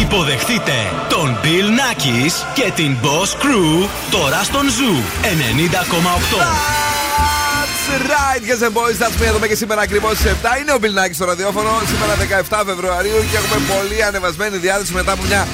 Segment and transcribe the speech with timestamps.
[0.00, 0.72] Υποδεχτείτε
[1.08, 6.92] τον Bill Nackis και την Boss Crew τώρα στον Zoo 90,8
[7.98, 8.96] right, guys and boys.
[8.98, 10.60] That's me εδώ και σήμερα ακριβώς στις 7.
[10.60, 11.70] Είναι ο Μπιλνάκη στο ραδιόφωνο.
[11.86, 15.46] Σήμερα 17 Φεβρουαρίου και έχουμε πολύ ανεβασμένη διάθεση μετά από μια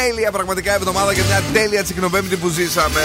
[0.00, 3.00] τέλεια πραγματικά εβδομάδα και μια τέλεια τσικνοπέμπτη που ζήσαμε.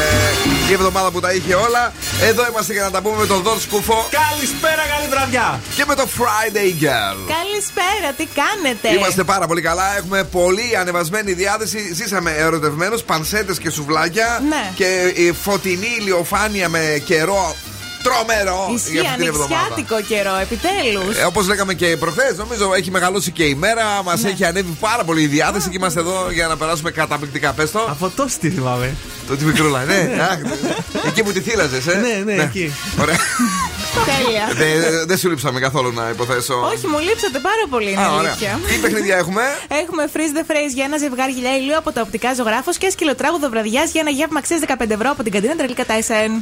[0.70, 1.94] Η εβδομάδα που τα είχε όλα.
[2.22, 4.08] Εδώ είμαστε για να τα πούμε με τον Δον Σκούφο.
[4.12, 5.60] Καλησπέρα, καλή βραδιά.
[5.76, 7.18] Και με το Friday Girl.
[7.38, 9.98] Καλησπέρα, τι κάνετε; Είμαστε πάρα πολύ καλά.
[9.98, 11.94] Έχουμε πολύ ανεβασμένη διάθεση.
[11.94, 14.44] Ζήσαμε ερωτευμένους, πανσέτες και σουβλάκια.
[14.50, 14.72] Ναι.
[14.76, 17.56] Και η φωτεινή ηλιοφάνεια με καιρό
[18.04, 18.72] Τρομερό!
[18.76, 21.18] Ισχύει ανοιξιάτικο καιρό, επιτέλους.
[21.18, 23.84] Ε, Όπως λέγαμε και προχθές, νομίζω έχει μεγαλώσει και η μέρα.
[24.04, 24.30] Μας ναι.
[24.30, 27.54] έχει ανέβει πάρα πολύ η διάθεση και είμαστε εδώ για να περάσουμε καταπληκτικά.
[27.54, 27.80] Πες το.
[27.90, 28.96] Από τόσο τι θυμάμαι.
[29.28, 29.94] Το τι μικρούλα, ναι.
[29.94, 31.08] ναι.
[31.08, 31.96] εκεί που τη θύλαζες, ε.
[31.96, 32.74] Ναι, ναι, ναι, εκεί.
[33.02, 33.18] Ωραία.
[34.06, 34.46] Τέλεια.
[35.10, 36.54] Δεν σου λείψαμε καθόλου να υποθέσω.
[36.74, 37.92] Όχι, μου λείψατε πάρα πολύ.
[37.92, 38.60] Είναι αλήθεια.
[38.68, 42.34] Τι παιχνίδια έχουμε; Έχουμε freeze the phrase για ένα ζευγάρι γυλιά ηλίου από τα οπτικά
[42.34, 45.94] ζωγράφος και σκυλοτράγουδο βραδιάς για ένα γεύμα αξίας 15 ευρώ από την καντίνα τρελή κατά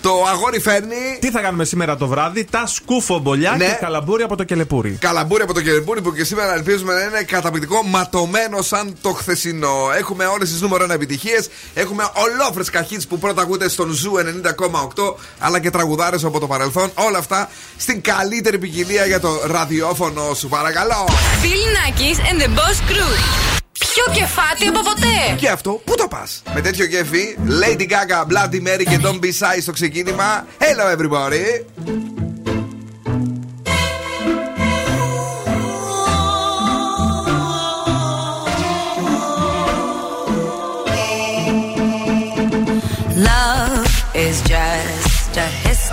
[0.01, 1.17] Το αγόρι φέρνει.
[1.21, 3.65] Τι θα κάνουμε σήμερα το βράδυ, τα σκούφο μπολιά ναι.
[3.65, 4.97] και καλαμπούρι από το κελεπούρι.
[5.01, 9.91] Καλαμπούρι από το κελεπούρι που και σήμερα ελπίζουμε να είναι καταπληκτικό ματωμένο σαν το χθεσινό.
[9.97, 11.49] Έχουμε όλες τις νούμερο 1 επιτυχίες.
[11.73, 16.91] Έχουμε ολόφρεσκα hits που πρώτα ακούτε στον Zoo 90,8 αλλά και τραγουδάρες από το παρελθόν.
[16.93, 17.46] Όλα αυτά
[17.77, 20.47] στην καλύτερη ποικιλία για το ραδιόφωνο σου.
[20.47, 21.05] Παρακαλώ.
[21.43, 23.47] Bill and the Boss Crew.
[23.79, 25.35] Πιο κεφάτοι από ποτέ!
[25.37, 29.27] Και αυτό, πού το πας; Με τέτοιο κέφι, Lady Gaga, Bloody Mary και Don't Be
[29.39, 30.45] Shy στο ξεκίνημα.
[30.59, 32.26] Hello everybody!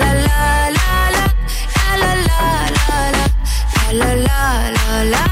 [0.00, 1.24] la la la la,
[1.90, 2.42] la la la
[2.76, 3.26] la la,
[3.92, 5.24] la la la la la,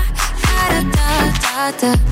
[0.42, 1.10] da da
[1.42, 2.11] da da.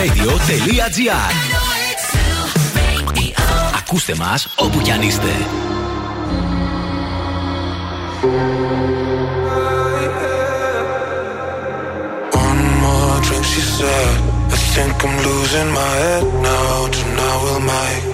[0.00, 0.40] 90,8.
[0.46, 1.32] Και zooradio.gr
[3.78, 5.28] Ακούστε μας όπου κι αν είστε.
[12.32, 14.16] One more drink, she said.
[14.54, 16.76] I think I'm losing my head now.
[16.96, 18.04] Tonight we'll make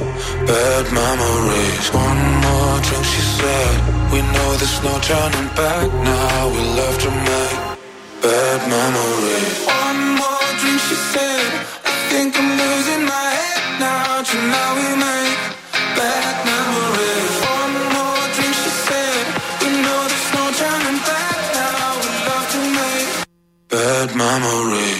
[0.49, 1.87] bad memories.
[2.07, 3.75] One more drink, she said.
[4.13, 6.39] We know there's no turning back now.
[6.55, 7.57] We love to make
[8.25, 9.53] bad memories.
[9.85, 11.26] One more drink, she said.
[12.18, 14.24] Think I'm losing my head now.
[14.78, 15.40] We make
[15.98, 17.34] bad memories.
[17.46, 19.26] One more drink, she said.
[19.62, 21.94] There's no turning back now.
[22.02, 23.10] We love to make
[23.70, 24.97] bad memories.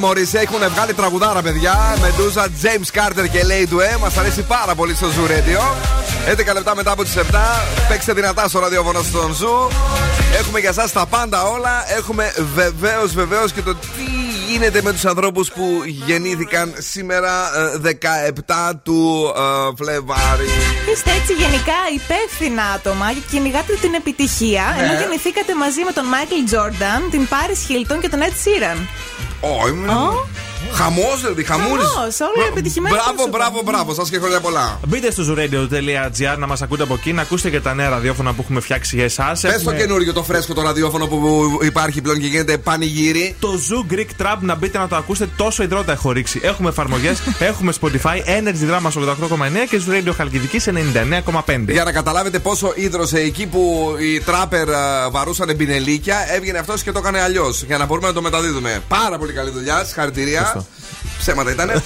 [0.00, 1.96] Memories έχουν βγάλει τραγουδάρα, παιδιά.
[2.00, 3.98] Μεντούζα, James Carter και Lady Due.
[4.00, 5.60] Μας αρέσει πάρα πολύ στο Zoo Radio.
[6.50, 7.20] 11 λεπτά μετά από τις 7.
[7.88, 9.72] Παίξτε δυνατά στο ραδιόφωνο στον Zoo.
[10.38, 11.84] Έχουμε για εσά τα πάντα όλα.
[11.96, 14.04] Έχουμε βεβαίως, βεβαίως και το τι
[14.48, 17.50] γίνεται με τους ανθρώπους που γεννήθηκαν σήμερα
[17.84, 17.98] ε,
[18.70, 19.40] 17 του ε,
[19.76, 20.48] Φλεβάρι.
[20.92, 24.82] Είστε έτσι γενικά υπεύθυνα άτομα και κυνηγάτε την επιτυχία Ναι.
[24.84, 28.78] ενώ γεννηθήκατε μαζί με τον Μάικλ Τζόρνταν, την Πάρι Χίλτον και τον Ed Sheeran.
[29.42, 29.90] Oj, men...
[29.90, 30.47] Ja.
[30.72, 31.82] Χαμός, δηλαδή, χαμούρι.
[31.82, 33.38] Χαμός, όλοι επιτυχημένοι Μπράβο, πρόσωπα.
[33.38, 33.94] μπράβο, μπράβο.
[33.94, 34.80] Σας και χρόνια πολλά.
[34.86, 38.40] Μπείτε στο zooradio.gr να μας ακούτε από εκεί, να ακούσετε και τα νέα ραδιόφωνα που
[38.42, 39.40] έχουμε φτιάξει για εσάς.
[39.40, 43.36] Πες το καινούριο, το φρέσκο, το ραδιόφωνο που υπάρχει πλέον και γίνεται πανηγύρι.
[43.40, 46.40] Το Zoo Greek Trap να μπείτε να το ακούσετε τόσο υδρότα έχω ρίξει.
[46.42, 47.18] Έχουμε εφαρμογές,
[47.50, 48.88] έχουμε Spotify, Energy Drama 88,9
[49.70, 50.60] και Zoo Radio Χαλκιδική
[51.46, 51.64] 99,5.
[51.68, 56.92] Για να καταλάβετε πόσο ίδρωσε εκεί που οι τράπερ α, βαρούσαν μπινελίκια, έβγαινε αυτός και
[56.92, 57.62] το έκανε αλλιώς.
[57.62, 58.82] Για να μπορούμε να το μεταδίδουμε.
[58.88, 60.47] Πάρα πολύ καλή δουλειά, συγχαρητήρια.
[60.48, 61.07] Ευχαριστώ.
[61.18, 61.70] Ψέματα ήταν.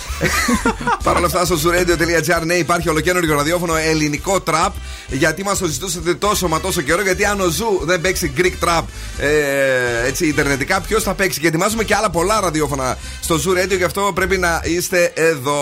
[1.05, 4.75] Παρ' όλα αυτά στο zooradio.gr ναι, υπάρχει ολοκαίνουργιο ραδιόφωνο ελληνικό τραπ.
[5.09, 7.03] Γιατί μας το ζητούσατε τόσο μα τόσο καιρό.
[7.03, 8.83] Γιατί αν ο Zoo δεν παίξει Greek trap
[9.19, 11.41] ε, έτσι ιντερνετικά, ποιος θα παίξει.
[11.41, 13.77] Και ετοιμάζουμε και άλλα πολλά ραδιόφωνα στο Zoo Radio.
[13.77, 15.61] Γι' αυτό πρέπει να είστε εδώ.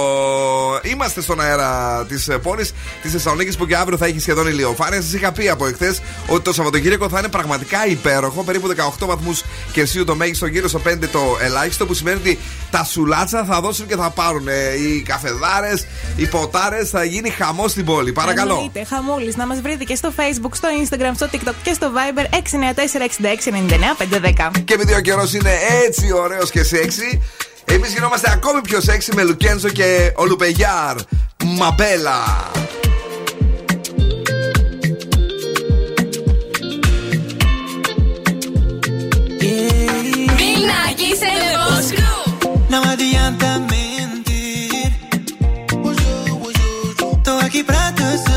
[0.82, 2.72] Είμαστε στον αέρα της πόλης
[3.02, 5.00] της Θεσσαλονίκης που και αύριο θα έχει σχεδόν ηλιοφάνεια.
[5.00, 8.42] Σας είχα πει από εχθές ότι το Σαββατοκύριακο θα είναι πραγματικά υπέροχο.
[8.42, 8.68] Περίπου
[9.00, 11.86] 18 βαθμούς Κελσίου το μέγιστο, γύρω στο 5 το ελάχιστο.
[11.86, 12.38] Που σημαίνει ότι
[12.70, 14.48] τα σουλάτσα θα δώσουν και θα πάρουν.
[14.48, 15.86] Ε, οι καφεδάρες,
[16.16, 18.12] οι ποτάρες, θα γίνει χαμός στην πόλη.
[18.12, 18.52] Παρακαλώ.
[18.52, 19.36] Εννοείται, χαμούλης.
[19.36, 24.50] Να μας βρείτε και στο Facebook, στο Instagram, στο TikTok και στο Viber 694-6699-510.
[24.64, 25.52] Και επειδή ο καιρός είναι
[25.86, 27.22] έτσι ωραίος και σεξι,
[27.64, 30.96] εμείς γινόμαστε ακόμη πιο σεξι με Λουκένζο και ο Λουπεγιάρ.
[31.44, 32.50] Μαμπέλα.
[40.38, 41.20] Bill Nackis
[42.70, 44.92] não adianta mentir.
[47.24, 48.29] Tô aqui pra te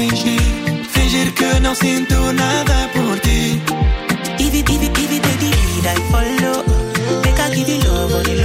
[0.00, 0.40] fingir.
[0.88, 3.60] Fingir que não sinto nada por ti.
[5.82, 6.64] I follow.
[7.22, 8.39] Make I give you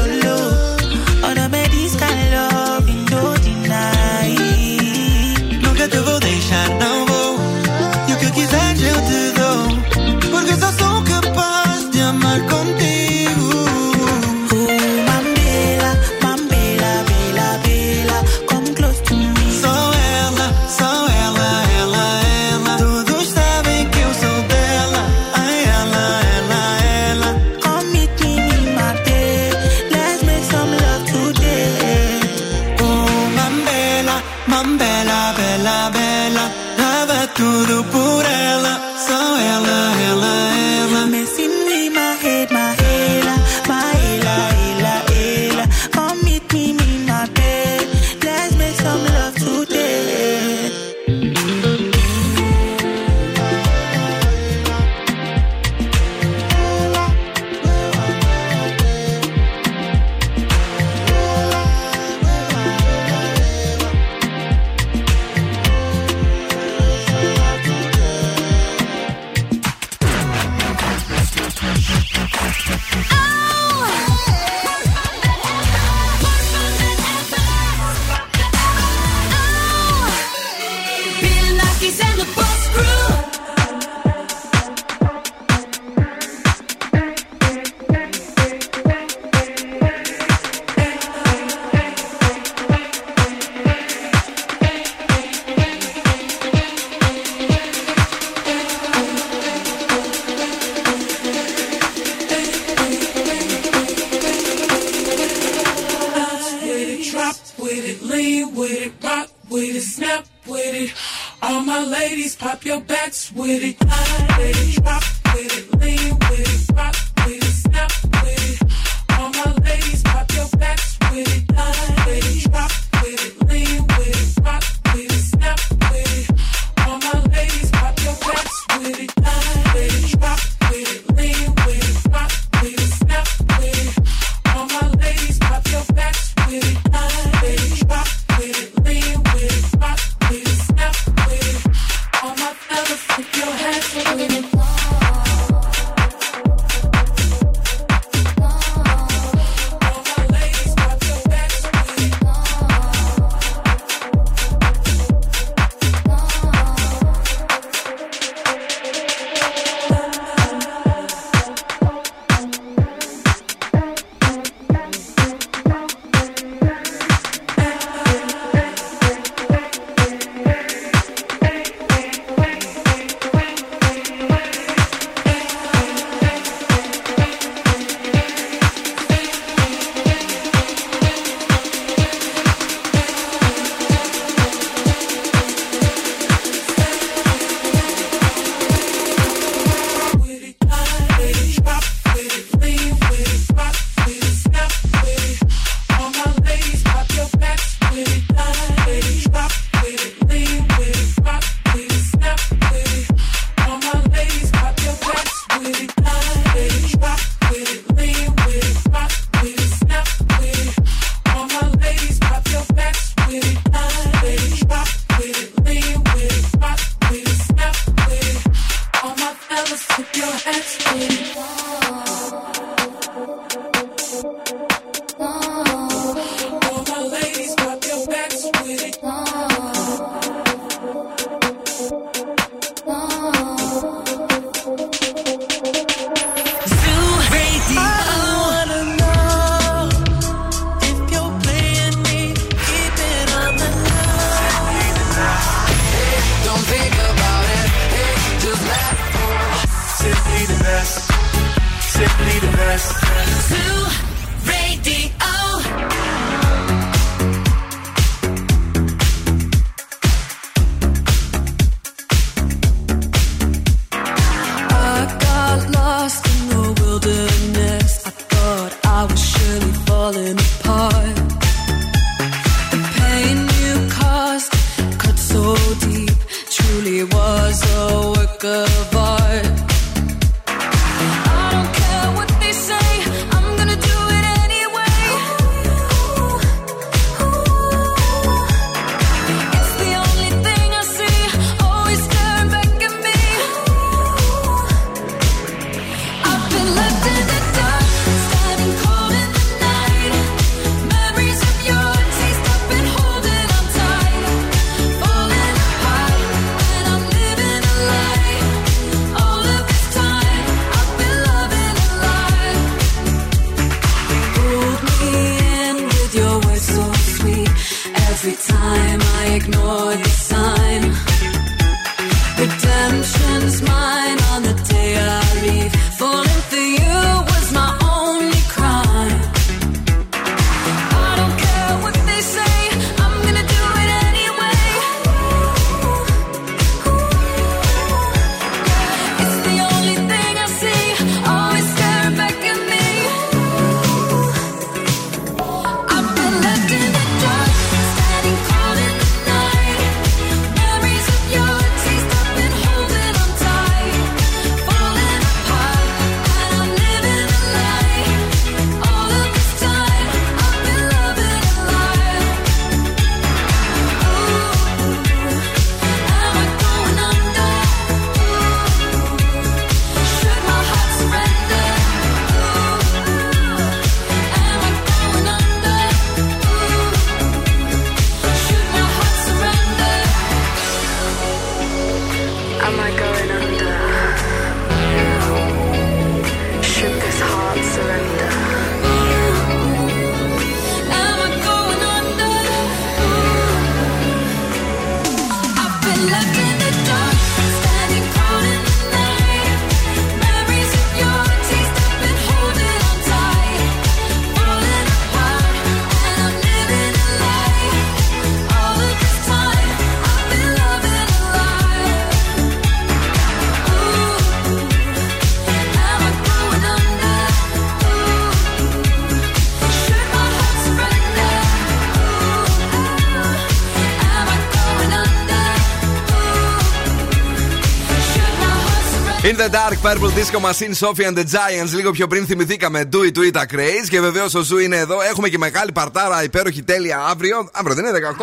[429.46, 431.72] the Dark Purple Disco Machine, Sophie and the Giants.
[431.75, 433.88] Λίγο πιο πριν θυμηθήκαμε Do It To It Acraze.
[433.90, 435.01] Και βεβαίως ο Zoo είναι εδώ.
[435.10, 437.50] Έχουμε και μεγάλη παρτάρα υπέροχη τέλεια αύριο.
[437.51, 438.16] Αύριο δεν είναι 18.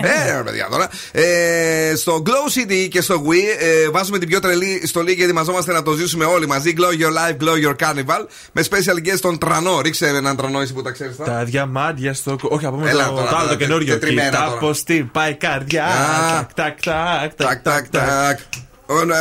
[0.00, 0.08] ναι.
[0.08, 0.88] Ε, παιδιά τώρα.
[1.12, 5.72] Ε, στο Glow City και στο We ε, βάζουμε την πιο τρελή στολή και ετοιμαζόμαστε
[5.72, 6.74] να το ζήσουμε όλοι μαζί.
[6.76, 8.26] Glow Your Life, Glow Your Carnival.
[8.52, 9.80] Με special guest τον Τρανό.
[9.80, 11.16] Ρίξε έναν τρανό εσύ που τα ξέρεις.
[11.16, 12.36] Τα διαμάντια στο.
[12.42, 13.92] Όχι, από πούμε Έλα το, τώρα, το άλλο τώρα, το καινούριο.
[13.92, 14.58] τετριμμένα Κοίτα τώρα.
[14.58, 15.84] πώ τι πάει η καρδιά.
[15.84, 16.46] Α.
[16.54, 18.38] Τακ, τακ, τακ, Τακ, τακ, τακ.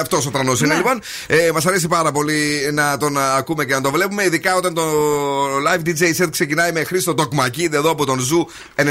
[0.02, 1.02] Αυτός ο τρανός είναι λοιπόν.
[1.28, 4.24] Ε, Μας αρέσει πάρα πολύ να τον α, ακούμε και να τον βλέπουμε.
[4.24, 4.84] Ειδικά όταν το
[5.68, 8.84] live DJ set ξεκινάει με Χρήστο Τοκμακίδη εδώ από τον Zoo 90,8.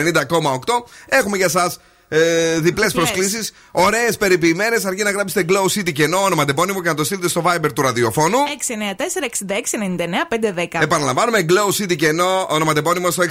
[1.07, 1.73] Έχουμε για εσά
[2.09, 3.53] ε, διπλές προσκλήσεις.
[3.71, 4.85] Ωραίες περιποιημένες.
[4.85, 8.39] Αρκεί να γράψετε Glow City κενό, ονοματεπώνυμο και να το στείλετε στο Viber του ραδιοφώνου.
[10.79, 10.83] 694-6699-510.
[10.83, 13.29] Επαναλαμβάνουμε, Glow City κενό, ονοματεπώνυμο στο 694-6699-510.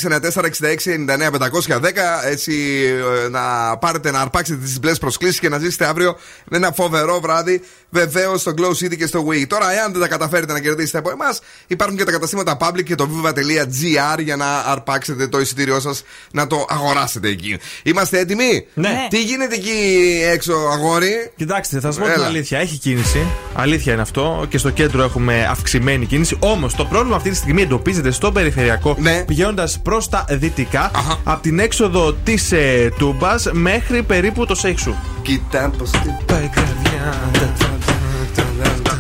[2.26, 2.84] Έτσι
[3.26, 6.18] ε, να πάρετε να αρπάξετε τις διπλές προσκλήσεις και να ζήσετε αύριο
[6.52, 7.62] ένα φοβερό βράδυ.
[7.90, 9.48] Βεβαίως στο Glow City και στο Wii.
[9.48, 12.96] Τώρα, εάν δεν τα καταφέρετε να κερδίσετε από εμάς, υπάρχουν και τα καταστήματα public και
[12.96, 17.60] το viva.gr για να αρπάξετε το εισιτήριό σας να το αγοράσετε εκεί.
[17.84, 19.08] Είμαστε έτοιμοι; Ναι.
[19.10, 19.72] Τι γίνεται εκεί
[20.34, 22.26] έξω, αγόρι; Κοιτάξτε, θα σας πω την Έλα.
[22.26, 22.60] αλήθεια.
[22.60, 23.20] Έχει κίνηση.
[23.56, 24.46] Αλήθεια είναι αυτό.
[24.50, 26.38] Και στο κέντρο έχουμε αυξημένη κίνηση.
[26.40, 29.24] Όμως το πρόβλημα αυτή τη στιγμή εντοπίζεται στο περιφερειακό Ναι.
[29.28, 31.20] πηγαίνοντας προς τα δυτικά Αχα.
[31.24, 34.94] από την έξοδο της ε, Τούμπας μέχρι περίπου το Σέιξου.
[35.22, 35.86] Κοίτα πώ.
[36.26, 37.22] Πάει η καρδιά.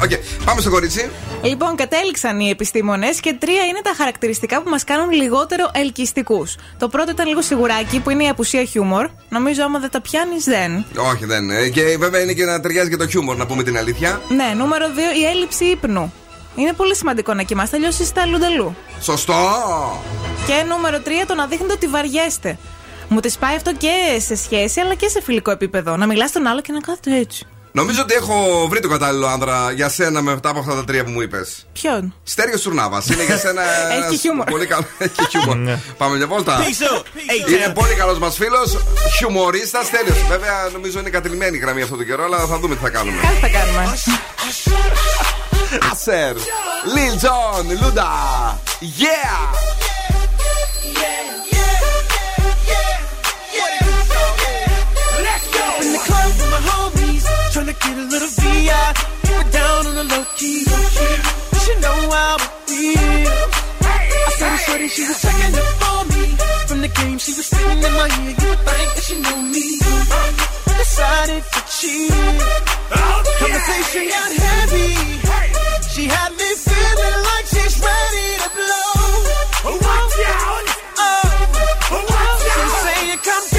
[0.04, 0.10] Οκ,
[0.46, 1.10] πάμε στο κορίτσι.
[1.44, 6.56] Λοιπόν, κατέληξαν οι επιστήμονες και τρία είναι τα χαρακτηριστικά που μας κάνουν λιγότερο ελκυστικούς.
[6.78, 9.10] Το πρώτο ήταν λίγο σιγουράκι, που είναι η απουσία χιούμορ.
[9.30, 10.86] Νομίζω, άμα δεν τα πιάνεις, δεν.
[11.12, 11.68] Όχι, δεν είναι.
[11.68, 14.22] Και βέβαια είναι και να ταιριάζει και το χιούμορ, να πούμε την αλήθεια.
[14.30, 16.14] Ναι, νούμερο 2, η έλλειψη ύπνου.
[16.56, 19.34] Είναι πολύ σημαντικό να κοιμάστε, αλλιώ είστε αλλού Σωστό!
[20.48, 22.58] Και νούμερο 3, το να δείχνετε ότι βαριέστε.
[23.10, 25.98] Μου τη πάει αυτό και σε σχέση αλλά και σε φιλικό επίπεδο.
[25.98, 27.46] Να μιλάς στον άλλο και να κάθεται έτσι.
[27.76, 31.10] Νομίζω ότι έχω βρει το κατάλληλο άνδρα για σένα μετά από αυτά τα τρία που
[31.10, 31.66] μου είπες.
[31.74, 33.08] Ποιον; Στέριο Σουρνάβας.
[33.08, 33.62] Είναι για σένα.
[33.92, 34.46] Έχει ένα χιούμορ.
[34.46, 34.86] Πολύ καλό.
[34.98, 35.56] Έχει χιούμορ.
[35.56, 35.80] Ναι.
[35.98, 36.60] Πάμε μια βόλτα.
[37.50, 38.78] Είναι πολύ καλός μας φίλος.
[39.18, 39.86] Χιουμορίστας.
[39.86, 40.14] Στέλιο.
[40.30, 43.22] Βέβαια νομίζω είναι κατειλημμένη η γραμμή αυτό το καιρό, αλλά θα δούμε τι θα κάνουμε.
[43.22, 43.98] Κάτι θα κάνουμε.
[45.91, 46.36] Usher.
[46.96, 47.80] Lil Jon.
[47.82, 48.10] Luda.
[48.80, 49.76] Yeah!
[55.86, 57.05] in the club with my homies,
[57.65, 58.93] trying to get a little VI.
[59.23, 63.30] But down on the low key, you should know how it feels.
[63.82, 66.38] I saw the shorty, she was checking up for me.
[66.67, 68.36] From the game, she was singing in my ear.
[68.39, 69.80] You would think that she knew me.
[70.78, 72.12] Decided to cheat.
[73.39, 74.91] Conversation got heavy.
[75.93, 78.93] She had me feeling like she's ready to blow.
[79.65, 80.67] Watch out!
[80.97, 81.25] Oh,
[82.54, 83.55] she's saying, "Come get me." So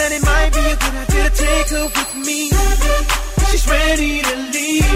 [0.00, 2.40] that it might be a good idea to take her with me.
[3.52, 4.88] She's ready to leave.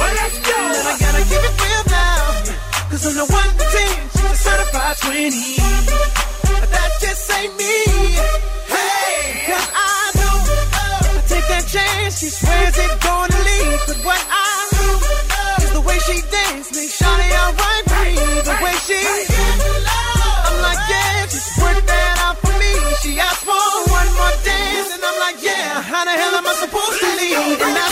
[0.00, 0.58] Well, let's go.
[0.80, 2.24] And I gotta keep it real now.
[2.88, 5.28] Cause on the one to ten, she's a certified 20.
[6.56, 7.76] But that just ain't me.
[8.72, 10.36] Hey, cause I know.
[11.12, 12.30] I take that chance, she
[27.02, 27.91] believe, and I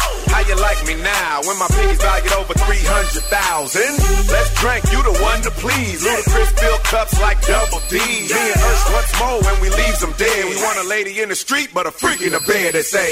[0.27, 3.81] How you like me now when my pennies valued over 300,000?
[4.29, 6.03] Let's drink, you the one to please.
[6.03, 7.97] Ludacris fill cups like double D.
[7.97, 10.45] Me and Ursh once more when we leave them dead.
[10.45, 13.11] We want a lady in the street, but a freak in the bed that say.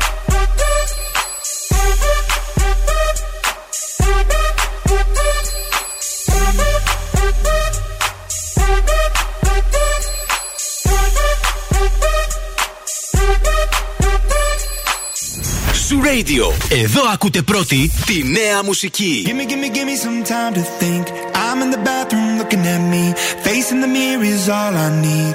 [15.90, 16.52] Σου Radio.
[16.68, 19.24] Εδώ ακούτε πρώτη τη νέα μουσική.
[19.26, 21.04] Give me, give me, give me some time to think.
[21.46, 23.04] I'm in the bathroom looking at me.
[23.46, 25.34] Facing the mirror is all I need.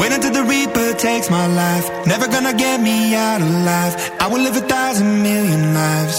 [0.00, 1.86] Wait until the Reaper takes my life.
[2.12, 2.98] Never gonna get me
[3.28, 3.92] out alive.
[4.22, 6.18] I will live a thousand million lives.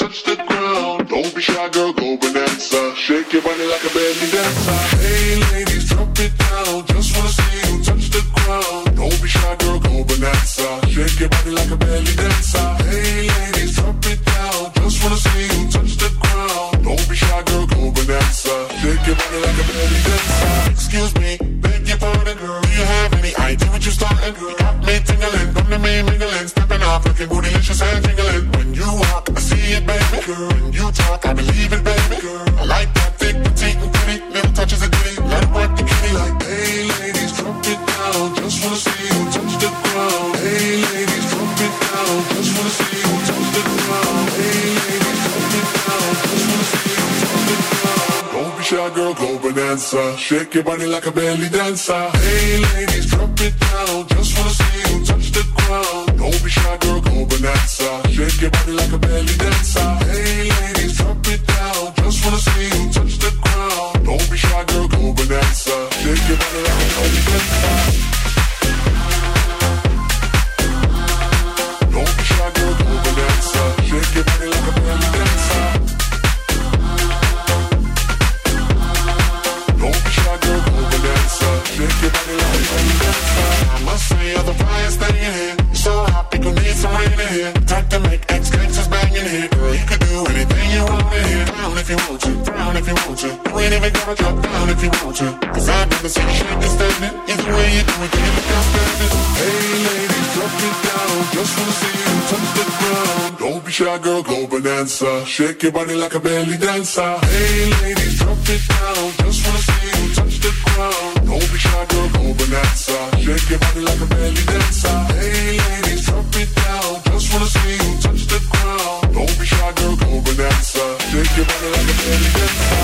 [103.70, 103.70] ground.
[103.70, 105.24] Don't be shy girl, go bonanza.
[105.26, 107.18] Shake your body like a belly dancer.
[107.22, 109.04] Hey ladies, drop it down.
[109.22, 111.14] Just wanna see you touch the ground.
[111.28, 112.98] Don't be shy girl, go bonanza.
[113.24, 114.98] Shake your body like a belly dancer.
[115.18, 116.92] Hey ladies, drop it down.
[117.10, 119.14] Just wanna see you touch the ground.
[119.14, 120.84] Don't be shy girl, go bonanza.
[121.10, 122.74] Shake your body like a belly dancer.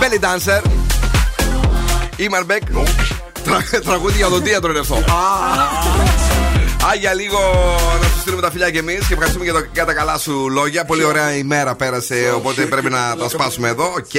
[0.00, 0.62] Belly Dancer.
[2.16, 2.62] Η Μαρμπέκ.
[3.44, 5.02] Τρα- Τραγούδι για οδοντίατρο είναι αυτό.
[6.91, 7.39] Α, για λίγο
[8.01, 10.49] να σου στείλουμε τα φιλιά και εμείς και ευχαριστούμε για, το, για τα καλά σου
[10.49, 10.85] λόγια.
[10.85, 13.83] Πολύ ωραία ημέρα πέρασε, οπότε πρέπει να τα σπάσουμε εδώ.
[13.97, 14.11] Οκ.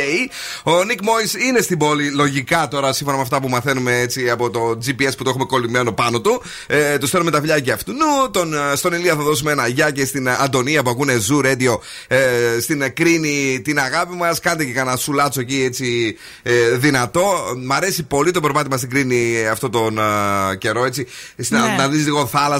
[0.62, 4.50] Ο Νικ Μόης είναι στην πόλη, λογικά τώρα, σύμφωνα με αυτά που μαθαίνουμε έτσι από
[4.50, 6.42] το GPS που το έχουμε κολλημένο πάνω του.
[6.66, 7.92] Ε, τους στέλνουμε τα φιλιά και αυτουνού.
[8.30, 11.78] Τον, ε, στον Ηλία θα δώσουμε ένα γεια και στην Αντωνία που ακούνε Zoo Radio
[12.08, 12.18] ε,
[12.60, 14.40] στην Κρίνη την αγάπη μας.
[14.40, 17.24] Κάντε και κανένα σουλάτσο εκεί έτσι ε, δυνατό.
[17.64, 21.06] Μ' αρέσει πολύ το περπάτημα στην Κρίνη αυτόν τον ε, καιρό έτσι.
[21.38, 21.74] Στην- Ναι.
[21.78, 22.52] Να δεις λίγο θάλασσα,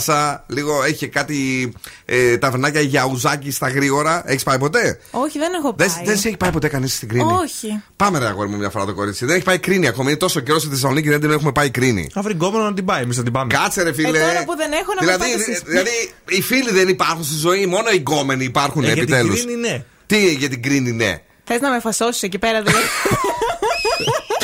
[0.47, 1.73] λίγο έχει και κάτι
[2.05, 4.23] ε, ταβερνάκια για ουζάκι στα γρήγορα.
[4.27, 6.05] Έχεις πάει ποτέ; Όχι, δεν έχω Δεν πάει.
[6.05, 7.83] δεν σε έχει πάει ποτέ κανείς στην Κρίνη; Όχι.
[7.97, 9.25] Πάμε ρε αγόρι μου μια φορά το κορίτσι.
[9.25, 10.11] Δεν έχει πάει Κρίνη ακόμα.
[10.11, 12.09] Είναι τόσο καιρός στη Θεσσαλονίκη δεν έχουμε πάει Κρίνη.
[12.13, 13.55] Θα βρει γκόμενο να την πάει, εμείς θα την πάμε.
[13.55, 14.19] Κάτσε ρε φίλε.
[14.19, 15.63] Ε, τώρα που δεν έχω να με δηλαδή, πάτε εσείς.
[15.67, 19.45] δηλαδή οι φίλοι δεν υπάρχουν στη ζωή, μόνο οι γκόμενοι υπάρχουν Ε, για την επιτέλους.
[19.45, 19.85] Κρίνη, ναι.
[20.07, 21.19] Τι για την Κρίνη, ναι.
[21.45, 22.85] Θες να με φασώσεις εκεί πέρα, δηλαδή;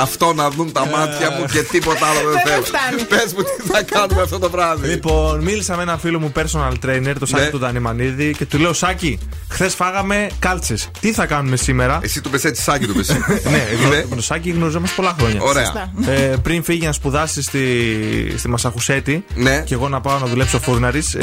[0.00, 2.62] Αυτό να δουν τα μάτια μου και τίποτα άλλο δεν Δεν θέλω.
[2.64, 3.02] φτάνει.
[3.02, 4.88] Πες μου τι θα κάνουμε αυτό το βράδυ.
[4.88, 7.50] Λοιπόν, μίλησα με έναν φίλο μου personal trainer, το Σάκη Ναι.
[7.50, 10.90] του Δανειμανίδη, και του λέω: Σάκη, χθες φάγαμε κάλτσες.
[11.00, 13.08] Τι θα κάνουμε σήμερα; Εσύ του πες έτσι σάκι του πες.
[13.44, 13.50] ναι,
[13.88, 14.04] Ναι.
[14.08, 15.40] με το Σάκη γνωριζόμαστε πολλά χρόνια.
[15.42, 15.64] Ωραία.
[15.64, 15.92] Σωστά.
[16.06, 17.64] Ε, πριν φύγει να σπουδάσει στη,
[18.36, 19.62] στη Μασαχουσέτη Ναι.
[19.66, 21.16] και εγώ να πάω να δουλέψω φούρναρης.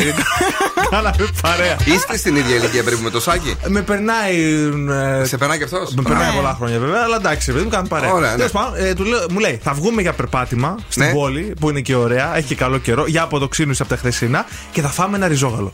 [0.92, 1.78] Ε, κάναμε παρέα.
[1.86, 3.56] Είστε στην ίδια ηλικία περίπου με το σάκι.
[3.68, 4.36] Με περνάει.
[5.22, 7.88] ε, Σε περνάει και αυτός; με περνάει πολλά χρόνια βέβαια, αλλά εντάξει, δεν μου κάνει
[7.88, 8.14] παρέα.
[8.14, 8.36] Ωραία, ναι.
[8.36, 11.12] Τέλος πάντων, ε, του λέω- μου λέει, θα βγούμε για περπάτημα στην Ναι.
[11.14, 14.82] πόλη που είναι και ωραία, έχει και καλό καιρό, για αποδοξίνηση από τα χθεσινά και
[14.82, 15.74] θα φάμε ένα ριζόγαλο.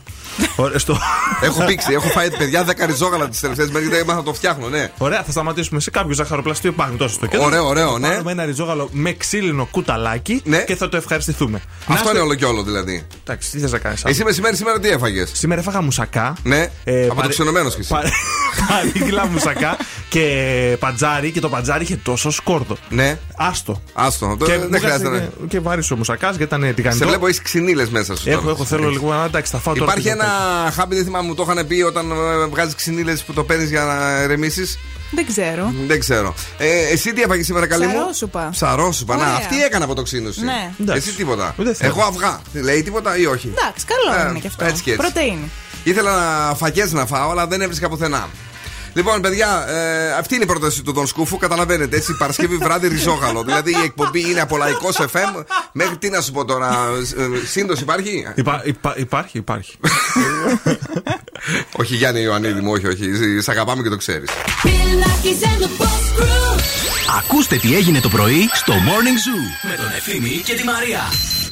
[0.55, 0.97] Ωραία, στο...
[1.41, 4.67] Έχω πήξει, έχω φάει παιδιά δέκα ριζόγαλα τις τελευταίες μέρες γιατί έμαθα να το φτιάχνω,
[4.69, 4.89] ναι.
[4.97, 7.45] Ωραία, θα σταματήσουμε σε κάποιο ζαχαροπλαστείο υπάρχουν τόσο στο κέντρο.
[7.45, 8.07] Ωραίο, ωραίο, Θα ναι.
[8.07, 10.57] Πάρουμε ένα ριζόγαλο με ξύλινο κουταλάκι Ναι.
[10.63, 11.57] και θα το ευχαριστηθούμε.
[11.57, 13.07] Αυτό Να είναι είστε- όλο και όλο δηλαδή.
[13.23, 14.03] Εντάξει, τι θες να κάνεις.
[14.05, 16.35] Εσύ μεσημέρι σήμερα τι έφαγες; Σήμερα έφαγα μουσακά.
[16.43, 17.89] Ναι, από το παρε- ξενωμένος κι εσύ.
[17.89, 18.09] παρε-
[18.69, 19.77] Παρήγγειλα μουσακά
[20.09, 22.77] και πατζάρι και το πατζάρι είχε τόσο σκόρδο.
[22.89, 23.81] Ναι, Άστο.
[23.93, 24.35] άστο.
[24.39, 25.17] το- Και, Δεν χρειάζεται να.
[25.19, 27.07] Και, και βάρης ο μουσακάς γιατί ήταν Σε τηγανιτό.
[27.07, 28.29] βλέπω έχεις ξυνήλες μέσα σου.
[28.29, 28.51] Έχω, τώρα.
[28.53, 29.91] έχω, θέλω λίγο να εντάξει, θα φάω τώρα.
[29.91, 30.25] Υπάρχει την ένα
[30.73, 32.13] χάμπι, δεν θυμάμαι, μου το είχαν πει όταν
[32.49, 34.79] βγάζεις ξυνήλες που το παίρνεις για να ερεμήσεις.
[35.11, 35.73] Δεν ξέρω.
[35.87, 36.33] Δεν ξέρω.
[36.57, 38.47] Ε, εσύ τι έφαγες σήμερα, καλή μου; Ψαρόσουπα.
[38.51, 39.15] Ψαρόσουπα.
[39.15, 39.35] Να, Ωραία.
[39.35, 40.43] αυτή έκανε από το ξύνωση.
[40.43, 40.71] Ναι.
[40.81, 41.07] Εντάξει.
[41.07, 41.55] Εσύ τίποτα.
[41.59, 41.93] Ούτε θέλω.
[41.95, 42.41] Εγώ αυγά.
[42.53, 44.65] Λέει τίποτα ή όχι; Εντάξει, καλό Ε, είναι και αυτό.
[44.65, 45.01] έτσι και έτσι.
[45.03, 45.51] Πρωτεΐνη.
[45.83, 46.13] Ήθελα
[46.55, 48.29] φακές να φάω, αλλά δεν έβρισκα πουθενά.
[48.95, 51.37] Λοιπόν, παιδιά, ε, αυτή είναι η πρόταση του Δον Σκούφου.
[51.37, 53.43] Καταλαβαίνετε, έτσι, Παρασκευή βράδυ ριζόγαλο.
[53.43, 55.43] δηλαδή η εκπομπή είναι από λαϊκός FM.
[55.71, 56.87] Μέχρι τι να σου πω τώρα,
[57.43, 59.77] ε, σύντοση υπάρχει; Υπά, υπά, υπάρχει, υπάρχει.
[61.77, 63.03] όχι, Γιάννη Ιωαννίδη μου, όχι, όχι.
[63.41, 64.29] Σε αγαπάμε και το ξέρεις.
[64.63, 66.59] Bill Nackis and the Boss Crew.
[67.17, 70.99] Ακούστε τι έγινε το πρωί στο Morning Zoo με τον Ευθύμη και τη Μαρία.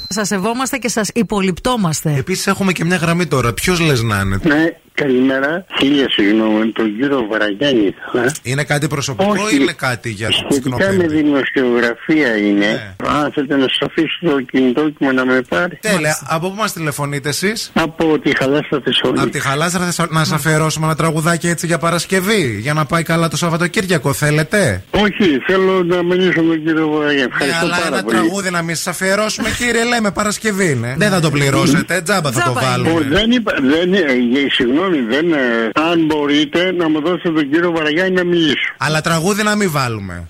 [0.10, 2.16] Σας σεβόμαστε και σας υπολοιπτόμαστε.
[2.18, 3.54] Επίσης έχουμε και μια γραμμή τώρα.
[3.54, 5.66] Ποιος λες να είναι; Ναι, καλημέρα.
[5.80, 8.32] Χίλια συγγνώμη, τον κύριο Βαραγιάννη ήθελα.
[8.44, 9.56] Είναι κάτι προσωπικό Όχι.
[9.56, 11.22] ή είναι κάτι για την Σχετικά με σκηνοπέντε.
[11.22, 12.66] δημοσιογραφία είναι.
[12.66, 12.96] Ναι.
[13.08, 15.78] Αν θέλετε να σας αφήσω το κινητό μου να με πάρει.
[15.82, 16.18] Τέλεια.
[16.28, 19.24] Από πού μας τηλεφωνείτε εσείς; Από τη χαλάστα Θεσσαλονίκη.
[19.24, 22.58] Από τη Χαλάστρα θα να σας αφιερώσουμε ένα τραγουδάκι έτσι για Παρασκευή.
[22.62, 27.20] Για να πάει καλά το Σαββατοκύριακο, θέλετε; Όχι, θέλω να μιλήσω με τον κύριο Βαραγιάννη.
[27.20, 28.18] Ναι, Ευχαριστώ αλλά πάρα ένα πολύ.
[28.18, 30.96] τραγούδι να μην σας αφιερώσουμε, κύριε, λέμε Παρασκευή είναι.
[30.98, 33.06] Δεν θα το πληρώσετε, τζάμπα θα το Τζάμπα Ω, βάλουμε.
[33.10, 34.48] δεν είπα, δεν, ε, ε,
[34.84, 38.74] συγγνώμη, δεν, ε, αν μπορείτε να μου δώσετε τον κύριο Βαραγιάννη να μιλήσω.
[38.78, 40.28] Αλλά τραγούδι να μην βάλουμε.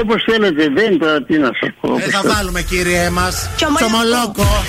[0.00, 1.96] Όπως θέλετε, δεν τώρα τι να σας πω.
[1.98, 3.50] Ε, θα βάλουμε, κύριε μας.
[3.56, 3.86] Τσομολόκο.
[3.86, 4.64] Τσομολόκο.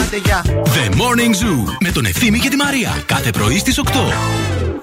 [0.00, 0.44] Άντε, γεια.
[0.46, 3.02] The Morning Zoo με τον Ευθύμη και τη Μαρία.
[3.06, 3.84] Κάθε πρωί στις 8.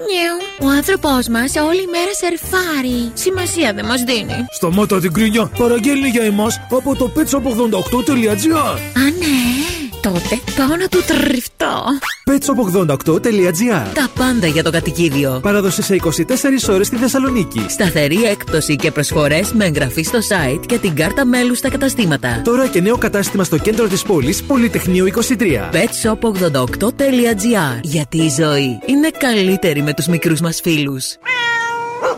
[0.08, 0.68] Νιου.
[0.68, 3.10] Ο άνθρωπός μας όλη μέρα σερφάρει.
[3.14, 4.44] Σημασία δεν μας δίνει.
[4.50, 5.50] Σταμάτα την κρίνια.
[5.58, 8.78] Παραγγέλνει για εμάς από το petsop88.gr.
[8.92, 9.85] Α, ναι.
[10.02, 11.82] Τότε πάω να του τριφτώ.
[12.30, 13.94] petsop88.gr.
[13.94, 15.38] Τα πάντα για το κατοικίδιο.
[15.42, 17.66] Παράδοση σε 24 ώρες στη Θεσσαλονίκη.
[17.68, 22.40] Σταθερή έκπτωση και προσφορές με εγγραφή στο site και την κάρτα μέλους στα καταστήματα.
[22.44, 25.70] Τώρα και νέο κατάστημα στο κέντρο της πόλης, Πολυτεχνείο 23.
[25.72, 31.16] Petshop88.gr Γιατί η ζωή είναι καλύτερη με τους μικρούς μας φίλους.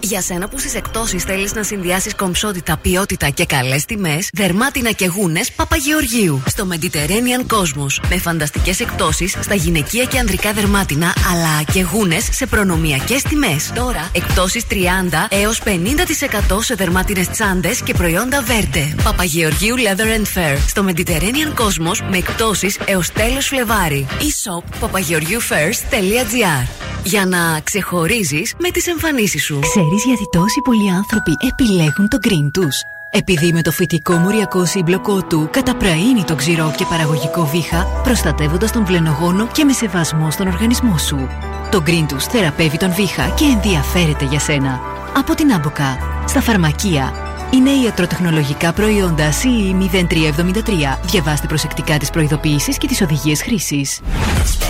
[0.00, 5.06] Για σένα που στις εκτόσεις θέλεις να συνδυάσεις κομψότητα, ποιότητα και καλές τιμές, δερμάτινα και
[5.06, 6.42] γούνες Παπαγεωργίου.
[6.46, 8.06] Στο Mediterranean Cosmos.
[8.08, 13.72] Με φανταστικές εκτόσεις στα γυναικεία και ανδρικά δερμάτινα, αλλά και γούνες σε προνομιακές τιμές.
[13.74, 18.94] Τώρα εκτόσεις 30 έως 50% σε δερμάτινες τσάντες και προϊόντα βέρτε.
[19.04, 20.58] Παπαγεωργίου Leather and Fair.
[20.66, 24.06] Στο Mediterranean Cosmos με εκτόσεις έως τέλος Φλεβάρι.
[24.10, 26.66] E-shop papageorgioufair.gr
[27.02, 29.60] Για να ξεχωρίζεις με τις εμφανίσεις σου.
[29.70, 35.22] Ξέρεις γιατί τόσοι πολλοί άνθρωποι επιλέγουν το green τους; Επειδή με το φυτικό μοριακό σύμπλοκό
[35.22, 40.98] του καταπραίνει το ξηρό και παραγωγικό βήχα, προστατεύοντας τον βλενογόνο και με σεβασμό στον οργανισμό
[40.98, 41.28] σου.
[41.70, 44.80] Το green τους θεραπεύει τον βήχα και ενδιαφέρεται για σένα.
[45.16, 47.12] Από την Άμποκα, στα φαρμακεία.
[47.50, 50.98] Είναι ιατροτεχνολογικά προϊόντα CE 0373.
[51.04, 54.00] Διαβάστε προσεκτικά τις προειδοποιήσεις και τις οδηγίες χρήσης.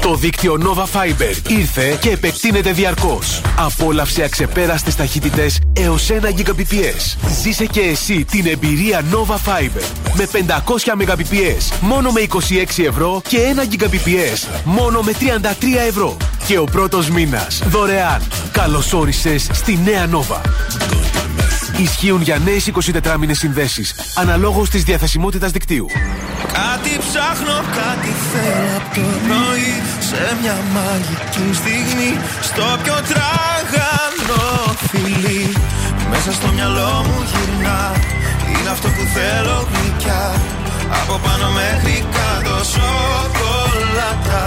[0.00, 3.40] Το δίκτυο Nova Fiber ήρθε και επεκτείνεται διαρκώς.
[3.58, 7.30] Απόλαυσε αξεπέραστες ταχύτητες έως 1 Gbps.
[7.42, 9.84] Ζήσε και εσύ την εμπειρία Nova Fiber
[10.16, 15.16] με 500 Mbps μόνο με 26 ευρώ και 1 Gbps μόνο με 33
[15.88, 16.16] ευρώ.
[16.46, 18.22] Και ο πρώτος μήνας δωρεάν.
[18.52, 20.40] Καλώ όρισε στη νέα Nova.
[21.80, 22.38] Ισχύουν για
[22.72, 25.86] νέε 24 μήνε συνδέσεις, αναλόγως της διαθεσιμότητας δικτύου.
[26.52, 29.72] Κάτι ψάχνω, κάτι θέλω από το πρωί
[30.08, 35.52] Σε μια μαγική στιγμή Στο πιο τραγανό φιλί
[36.10, 37.92] Μέσα στο μυαλό μου γυρνά
[38.48, 40.34] Είναι αυτό που θέλω γλυκιά
[41.02, 44.44] Από πάνω μέχρι κάτω σοκολάτα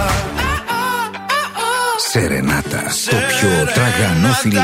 [2.10, 2.82] Σερενάτα.
[3.10, 4.58] Το πιο τραγανό φιλί.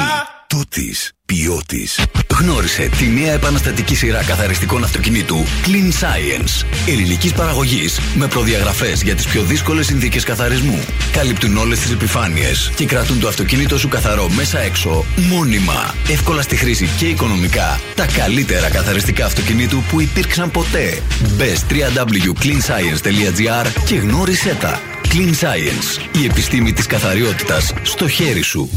[0.48, 2.00] Τούτης ποιότης.
[2.38, 6.66] Γνώρισε τη νέα επαναστατική σειρά καθαριστικών αυτοκινήτου Clean Science.
[6.86, 10.84] Ελληνικής παραγωγής με προδιαγραφές για τις πιο δύσκολες συνθήκες καθαρισμού.
[11.12, 15.94] Καλύπτουν όλες τις επιφάνειες και κρατούν το αυτοκίνητο σου καθαρό μέσα έξω μόνιμα.
[16.08, 17.80] Εύκολα στη χρήση και οικονομικά.
[17.94, 21.02] Τα καλύτερα καθαριστικά αυτοκινήτου που υπήρξαν ποτέ.
[21.36, 24.80] Μπες www.cleanscience.gr και γνώρισέ τα.
[25.12, 26.18] Clean Science.
[26.20, 28.70] Η επιστήμη της καθαριότητας στο χέρι σου.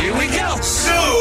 [0.00, 0.99] Here we go.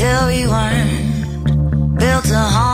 [0.00, 1.98] till we weren't.
[1.98, 2.69] Built a home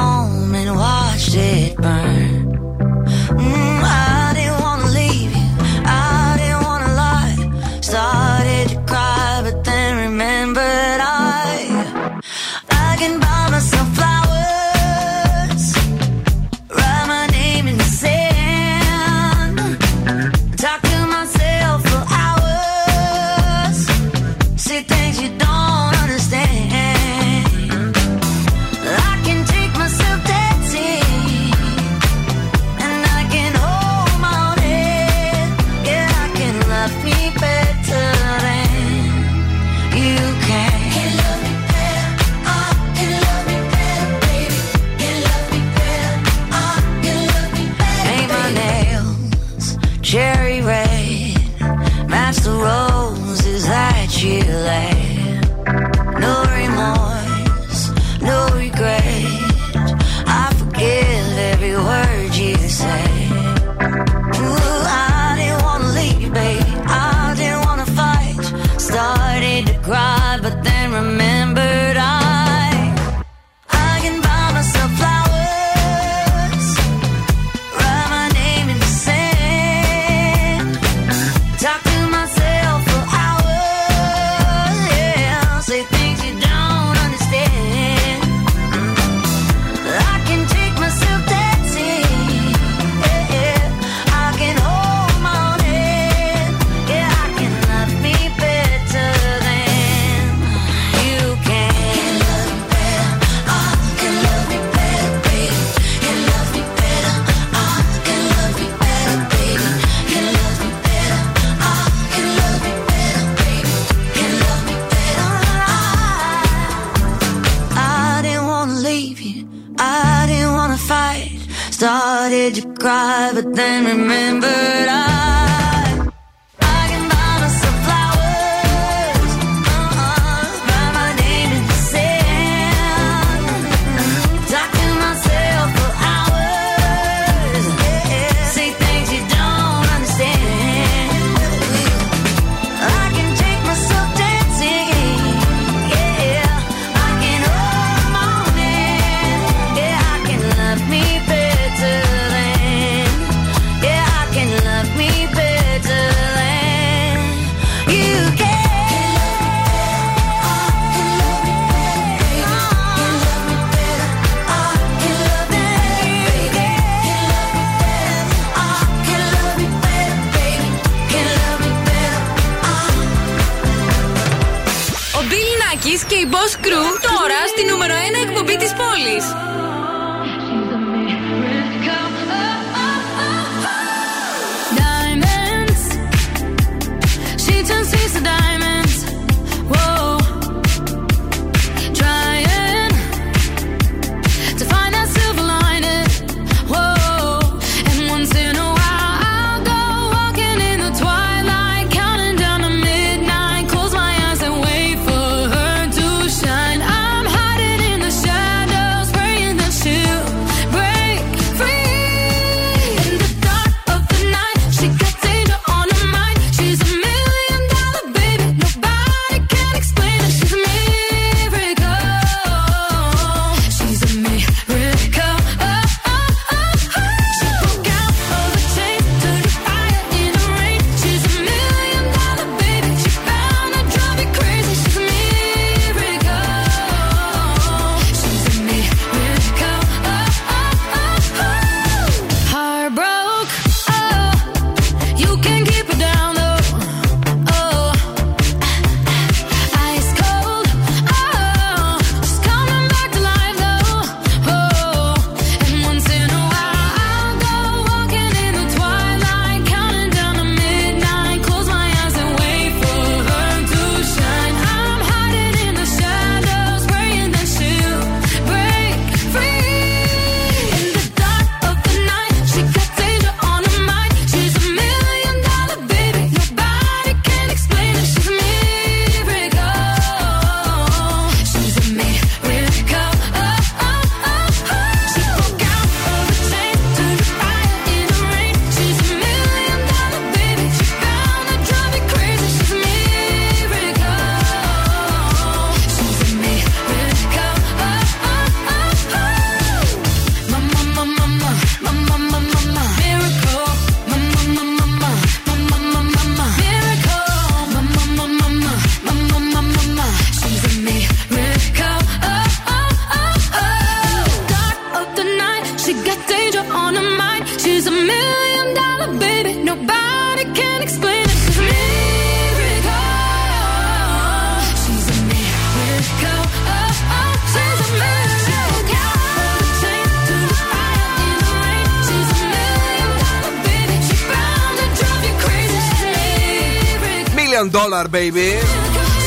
[338.17, 338.65] baby.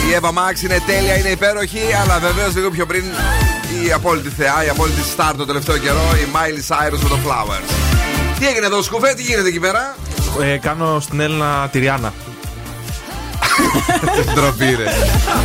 [0.10, 3.04] Η Εύα Max είναι τέλεια, είναι υπέροχη, αλλά βεβαίως λίγο πιο πριν
[3.86, 7.70] η απόλυτη θεά, η απόλυτη star το τελευταίο καιρό, η Miley Cyrus με το Flowers.
[8.40, 9.96] Τι έγινε εδώ, σκουφέ, τι γίνεται εκεί πέρα;
[10.42, 12.14] Ε, κάνω στην Έλληνα τη Ριάννα.
[14.34, 14.86] Ντροπή, ρε.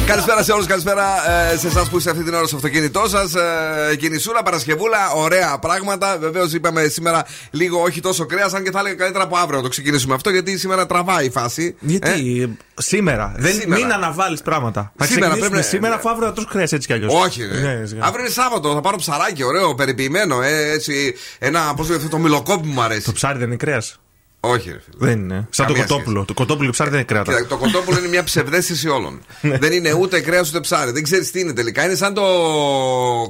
[0.06, 1.04] καλησπέρα σε όλους, καλησπέρα
[1.52, 3.34] ε, σε εσάς που είστε αυτή την ώρα στο αυτοκίνητό σας.
[3.34, 6.18] Ε, κινησούλα, Παρασκευούλα, ωραία πράγματα.
[6.20, 9.62] Βεβαίως είπαμε σήμερα λίγο όχι τόσο κρέας, αν και θα έλεγα καλύτερα από αύριο να
[9.62, 11.74] το ξεκινήσουμε αυτό, γιατί σήμερα τραβάει η φάση.
[11.80, 13.34] Γιατί; Σήμερα.
[13.36, 13.80] Δεν, Σήμερα.
[13.84, 14.92] Μην αναβάλεις πράγματα.
[14.96, 17.12] Θα Σήμερα ξεκινήσουμε πρέπει να- σήμερα, αφού αύριο θα τρως κρέα έτσι κι αλλιώς.
[17.14, 17.82] Όχι, ρε.
[17.98, 20.42] Αύριο είναι Σάββατο, θα πάρω ψαράκι, ωραίο, περιποιημένο.
[20.42, 23.04] Ε, έτσι, ένα, πώς λέγεται, αυτό το μιλοκόπι μου αρέσει.
[23.04, 23.98] Το ψάρι δεν είναι κρέας.
[24.40, 24.80] Όχι, ρε.
[24.84, 25.10] φίλε.
[25.10, 25.46] Δεν είναι.
[25.50, 26.24] Σαν το Καμία κοτόπουλο.
[26.24, 27.32] Το κοτόπουλο και ψάρι δεν είναι κρέατα.
[27.34, 29.20] Κοίτα, το κοτόπουλο είναι μια ψευδέστηση όλων.
[29.40, 29.58] Ναι.
[29.58, 30.90] δεν είναι ούτε κρέας ούτε ψάρι.
[30.90, 31.84] Δεν ξέρεις τι είναι τελικά.
[31.84, 32.22] Είναι σαν το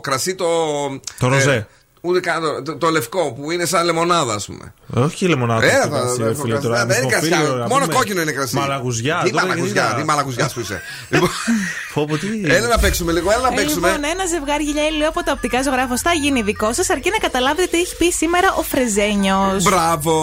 [0.01, 0.47] κρασί το.
[1.19, 1.67] Το ροζέ.
[2.05, 4.75] Ε, ούτε καν το, το, το λευκό που είναι σαν λεμονάδα, ας πούμε.
[4.87, 5.67] Όχι λεμονάδα.
[5.67, 7.29] Ε, το θα- κρασί, θα- ρε θα- φίλε, θα- τώρα, δεν είναι κρασί.
[7.29, 7.95] μυθοφίλιο, να Μόνο πούμε.
[7.95, 8.57] κόκκινο είναι κρασί.
[8.57, 9.21] Μαλαγουζιά.
[9.25, 10.81] Τι τώρα μαλαγουζιά, γιατί τι να- μαλαγουζιάς που είσαι.
[11.11, 11.31] Λοιπόν,
[11.95, 12.27] Πω, πω, τι.
[12.45, 13.89] Έλα να παίξουμε λίγο, έλα να Ε, παίξουμε.
[13.89, 17.19] Λοιπόν, ένα ζευγάρι γυλιά ηλίου από τα οπτικά ζωγράφο θα γίνει δικό σας, αρκεί να
[17.19, 19.63] καταλάβετε τι έχει πει σήμερα ο Φρεζένιος.
[19.63, 20.15] Μπράβο!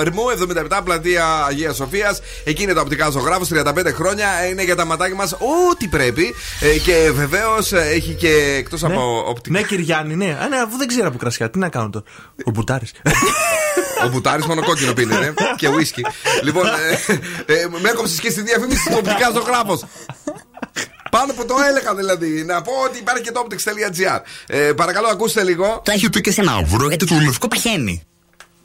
[0.00, 2.20] Ερμού 77 πλατεία Αγία Σοφίας.
[2.44, 4.46] Εκεί είναι το οπτικά ζωγράφος, 35 χρόνια.
[4.50, 5.32] Είναι για τα ματάκια μας
[5.70, 6.34] ό,τι πρέπει.
[6.60, 9.58] Ε, και βεβαίως έχει και εκτός από οπτικά.
[9.58, 10.38] Ναι, Κυριάννη, ναι.
[10.42, 11.50] Α, ναι, αφού δεν ξέρω από κάπου κρασιά.
[11.50, 12.04] Τι να κάνω τώρα;
[12.44, 12.92] Ο Μπουτάρης.
[14.04, 15.32] Ο Μπουτάρης μόνο κόκκινο πίνει, ναι.
[15.56, 16.04] και ουίσκι.
[16.42, 17.12] λοιπόν, ε,
[17.52, 19.88] ε, με έκοψες και στη διαφήμιση του οπτικά ζωγράφο.
[21.10, 22.44] Πάνω που το έλεγα δηλαδή.
[22.44, 24.20] Να πω ότι υπάρχει και το optics.gr.
[24.46, 25.80] Ε, παρακαλώ, ακούστε λίγο.
[25.84, 28.02] Το έχει του και σε ένα βουρό γιατί του λευκό παχαίνει.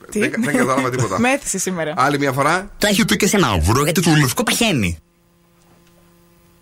[0.08, 1.20] Δεν, δεν κατάλαβα τίποτα.
[1.20, 1.94] Μέθησε σήμερα.
[1.98, 2.72] Άλλη μια φορά.
[2.78, 4.98] Το έχει του και σε ένα βουρό γιατί του λευκό παχαίνει.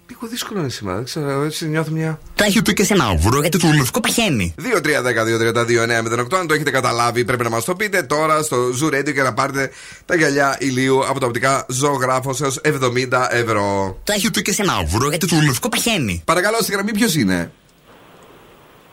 [0.09, 0.95] Λίγο δύσκολο είναι σήμερα.
[0.95, 2.19] Δεν ξέρω, έτσι νιώθω μια.
[2.35, 4.55] Το έχει του και σε ένα βουρό γιατί του λευκό παχαίνει.
[4.57, 6.37] 2-3-10-2-32-9-08.
[6.39, 9.33] Αν το έχετε καταλάβει, πρέπει να μας το πείτε τώρα στο Zoo Radio και να
[9.33, 9.71] πάρετε
[10.05, 13.97] τα γυαλιά ηλίου από τα οπτικά ζωγράφο έω 70 ευρώ.
[14.03, 16.21] Το έχει του και σε ένα βουρό γιατί του λευκό παχαίνει.
[16.25, 17.51] Παρακαλώ, στη γραμμή ποιος είναι;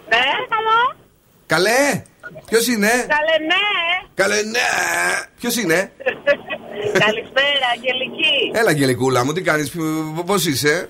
[0.08, 0.96] Ναι, καλό.
[1.46, 2.02] Καλέ!
[2.46, 3.64] Ποιος είναι; Καλέ, ναι.
[4.14, 4.60] Καλέ, ναι!
[5.40, 5.92] Ποιος είναι;
[7.04, 8.50] Καλησπέρα, Αγγελική.
[8.52, 9.72] Έλα, Αγγελικούλα μου, τι κάνεις,
[10.26, 10.88] πώς είσαι;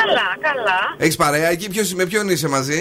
[0.00, 0.78] Καλά, καλά.
[0.96, 2.80] Έχεις παρέα εκεί, ποιος, με ποιον είσαι μαζί;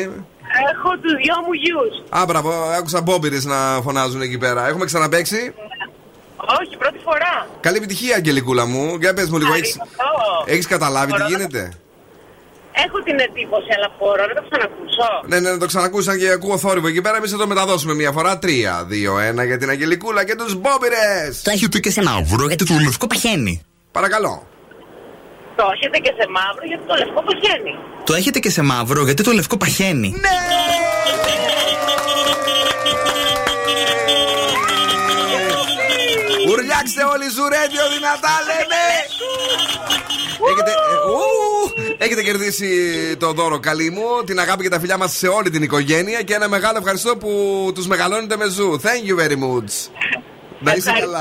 [0.74, 2.04] Έχω τους δυο μου γιους.
[2.22, 4.68] Α, μπράβο, άκουσα μπόμπιρες να φωνάζουν εκεί πέρα.
[4.68, 5.54] Έχουμε ξαναπέξει;
[6.62, 7.48] Όχι, πρώτη φορά.
[7.60, 8.98] Καλή επιτυχία, Αγγελικούλα μου.
[9.00, 9.78] Για πες μου λίγο, έχει
[10.46, 10.70] Ευχαριστώ.
[10.70, 11.72] καταλάβει τι Μπορώ να- γίνεται;
[12.86, 15.10] Έχω την εντύπωση, αλλά μπορώ να το ξανακούσω.
[15.28, 17.18] Ναι, ναι, να το ξανακούσαν και ακούω θόρυβο εκεί πέρα.
[17.18, 18.38] Εμείς θα το μεταδώσουμε μία φορά.
[18.40, 21.42] 3, 2, 1 για την Αγγελικούλα και τους μπόμπιρες.
[21.44, 23.62] Το έχει του και σε ένα βουρό γιατί του λευκό παχαίνει.
[23.92, 24.48] Παρακαλώ.
[25.56, 27.74] Το έχετε και σε μαύρο γιατί το λευκό παχαίνει.
[28.04, 30.10] Το έχετε και σε μαύρο γιατί το λευκό παχαίνει.
[30.10, 30.38] Ναι!
[36.50, 38.84] Ουρλιάξτε όλοι ζουρέντιο δυνατά λέμε!
[40.52, 42.70] Έχετε, ε, ου, έχετε κερδίσει
[43.18, 46.34] το δώρο καλή μου, την αγάπη και τα φιλιά μας σε όλη την οικογένεια και
[46.34, 47.30] ένα μεγάλο ευχαριστώ που
[47.76, 48.82] τους μεγαλώνετε με ζου.
[48.82, 49.74] Thank you very much.
[50.60, 51.20] Να είσαι Ευχαριστώ, καλά.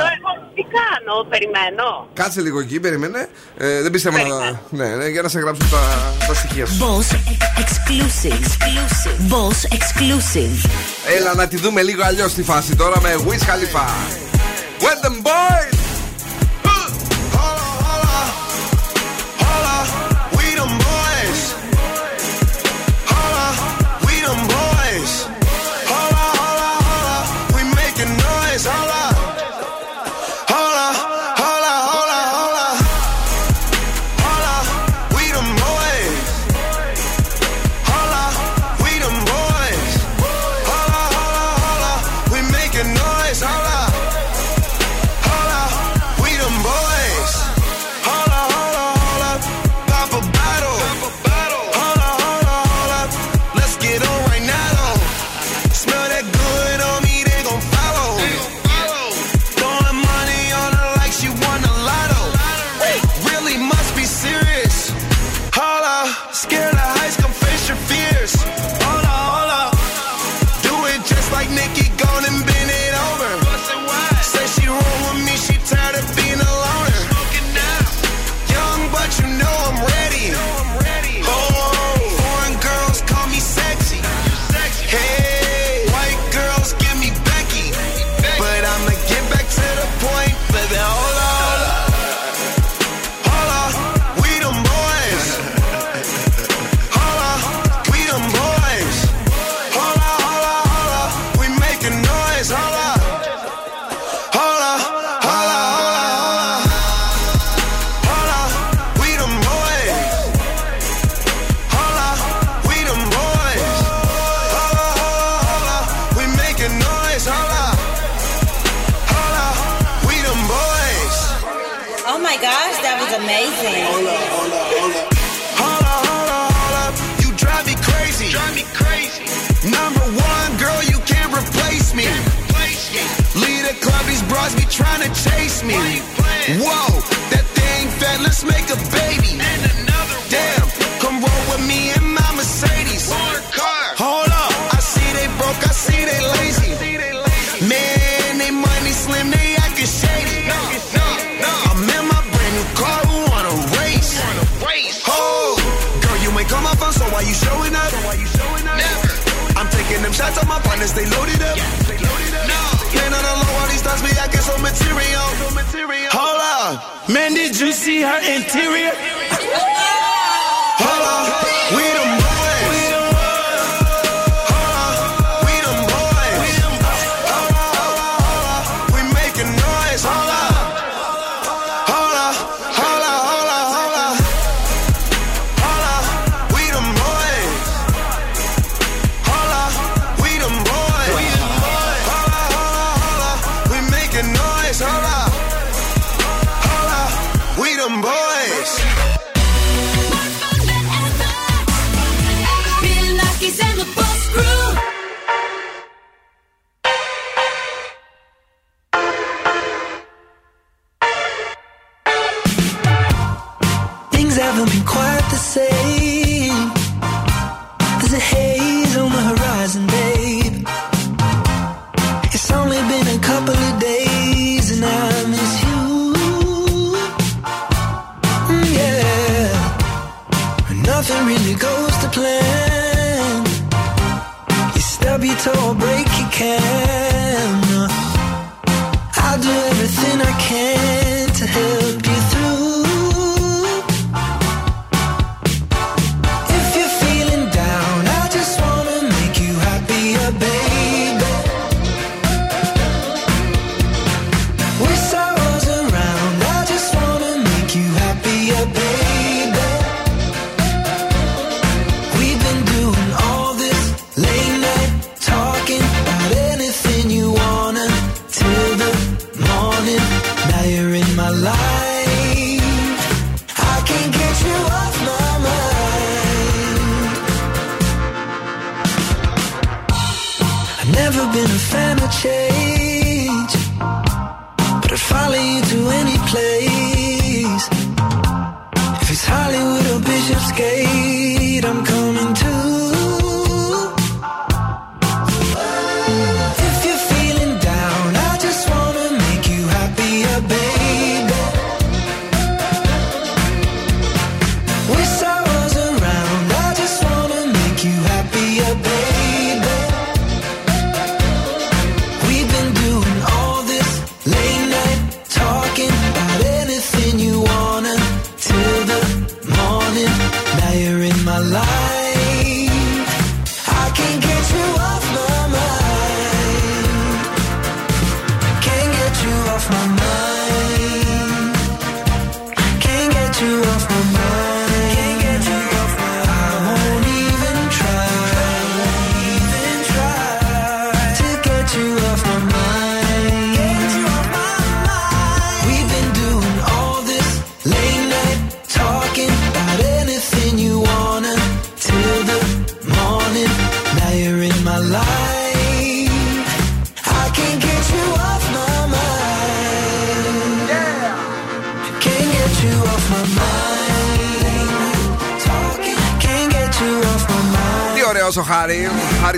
[0.74, 2.08] Εγώ τι κάνω, περιμένω.
[2.14, 3.28] Κάτσε λίγο εκεί, περίμενε.
[3.56, 4.60] Ε, δεν πιστεύω να.
[4.70, 5.80] Ναι, ναι, για να σε γράψω τα,
[6.26, 6.78] τα στοιχεία σου.
[6.78, 7.14] Boss
[7.62, 8.32] exclusive.
[8.32, 9.32] exclusive.
[9.32, 10.70] Boss exclusive.
[11.16, 13.86] Έλα να τη δούμε λίγο αλλιώς τη φάση τώρα με Wiz Khalifa.
[14.84, 15.73] When them boys!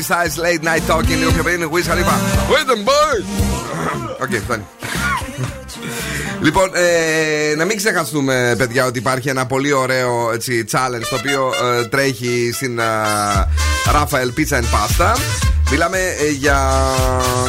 [0.06, 1.18] Harry Styles Late Night Talking.
[1.18, 2.14] Λίγο πιο πριν είναι Wiz Khalifa.
[2.52, 3.24] We Dem Boyz.
[4.22, 4.66] OK, φτάνει.
[6.40, 11.52] Λοιπόν, ε, να μην ξεχαστούμε, παιδιά, ότι υπάρχει ένα πολύ ωραίο έτσι, challenge το οποίο
[11.78, 12.82] ε, τρέχει στην ε,
[13.92, 15.16] Rafael Pizza and Pasta.
[15.70, 16.70] Μιλάμε ε, για.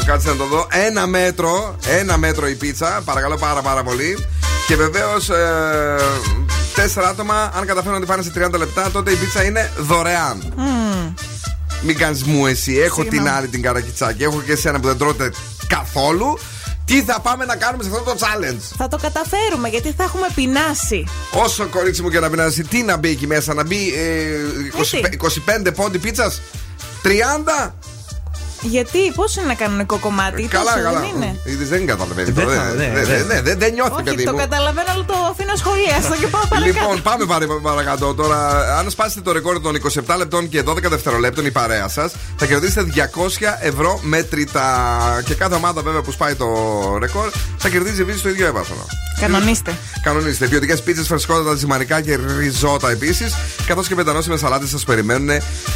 [0.05, 0.67] Κάτσε να το δω.
[0.71, 1.75] Ένα μέτρο.
[1.99, 3.01] Ένα μέτρο η πίτσα.
[3.05, 4.17] Παρακαλώ πάρα πάρα πολύ.
[4.67, 5.29] Και βεβαίως.
[5.29, 5.95] Ε,
[6.75, 10.53] τέσσερα άτομα, αν καταφέρουν να τη φάνε σε 30 λεπτά, τότε η πίτσα είναι δωρεάν.
[11.81, 12.77] Μην κάνεις μου εσύ.
[12.77, 13.35] Έχω την Συγγνώμη.
[13.37, 14.23] άλλη την καρακιτσάκη.
[14.23, 15.31] Έχω και εσένα που δεν τρώτε
[15.67, 16.39] καθόλου.
[16.85, 20.27] Τι θα πάμε να κάνουμε σε αυτό το challenge; Θα το καταφέρουμε γιατί θα έχουμε
[20.35, 21.07] πεινάσει.
[21.31, 24.37] Όσο κορίτσι μου και να πεινάσει, τι να μπει εκεί μέσα, να μπει ε,
[25.65, 26.41] 25, 25 πόντι πίτσας,
[27.03, 27.71] 30.
[28.75, 30.99] Γιατί, πώς είναι ένα κανονικό κομμάτι, Καλά, τόσο καλά.
[30.99, 32.33] δεν είναι; Είδες, δεν καταλαβαίνεις.
[32.33, 33.23] Δεν τώρα, θα- Δεν ναι, δεν- ναι.
[33.23, 34.37] δεν- δεν- δεν νιώθει, Όχι, παιδί το μου.
[34.37, 36.79] καταλαβαίνω, αλλά το αφήνω σχολίαστο και πάω παρακάτω.
[36.79, 38.13] Λοιπόν, πάμε πάρε παρακάτω.
[38.13, 38.39] Τώρα,
[38.79, 42.83] αν σπάσετε το ρεκόρ των 27 λεπτών και 12 δευτερολέπτων η παρέα σας, θα κερδίσετε
[42.83, 44.65] 200 ευρώ μέτρητα.
[45.25, 46.47] Και κάθε ομάδα, βέβαια, που σπάει το
[46.99, 48.85] ρεκόρ, θα κερδίζει επίσης το ίδιο έβαθρο.
[49.19, 49.73] Κανονίστε.
[50.03, 50.47] Κανονίστε.
[50.47, 53.35] Ποιοτικέ πίτσες, φρεσκότατα, ζυμαρικά και ριζότα επίσης.
[53.67, 55.29] Καθώς και πεντανόσιμε σαλάτες σας περιμένουν.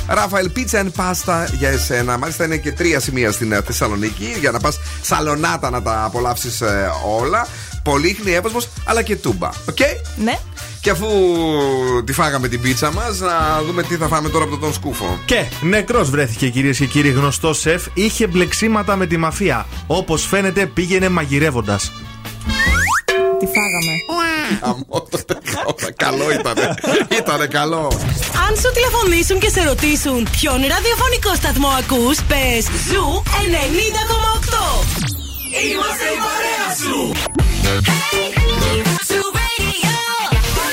[0.08, 2.18] Ράφαελ Pizza and Pasta για εσένα.
[2.18, 6.62] Μάλιστα είναι και τρία σημεία στην ε, Θεσσαλονίκη για να πας σαλονάτα να τα απολαύσεις
[7.20, 7.48] όλα.
[7.84, 9.48] Πολύχνη, Εύοσμο, αλλά και Τούμπα.
[9.48, 9.78] Οκ;
[10.24, 10.40] Ναι.
[10.82, 11.08] Και αφού
[12.06, 15.20] τη φάγαμε την πίτσα μας, να δούμε τι θα φάμε τώρα από τον Σκούφο.
[15.26, 17.86] Και νεκρός βρέθηκε κυρίες και κύριοι γνωστός σεφ.
[17.94, 19.66] Είχε μπλεξίματα με τη μαφία.
[19.88, 21.92] Όπως φαίνεται πήγαινε μαγειρεύοντας.
[23.42, 23.94] Τι φάγαμε.
[25.96, 26.74] καλό ήτανε.
[27.20, 27.92] ήτανε καλό.
[28.48, 33.34] Αν σου τηλεφωνήσουν και σε ρωτήσουν ποιον ραδιοφωνικό σταθμό ακούς, πες Zoo 90,8.
[35.66, 37.12] Είμαστε η παρέα σου.
[37.62, 37.78] Και
[40.56, 40.72] τώρα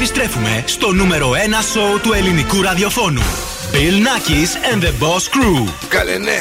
[0.00, 1.34] επιστρέφουμε στο νούμερο 1
[1.72, 3.22] σοου του ελληνικού ραδιοφώνου.
[3.72, 5.72] Bill Nakis and the Boss Crew.
[5.88, 6.38] Καλέ, ναι.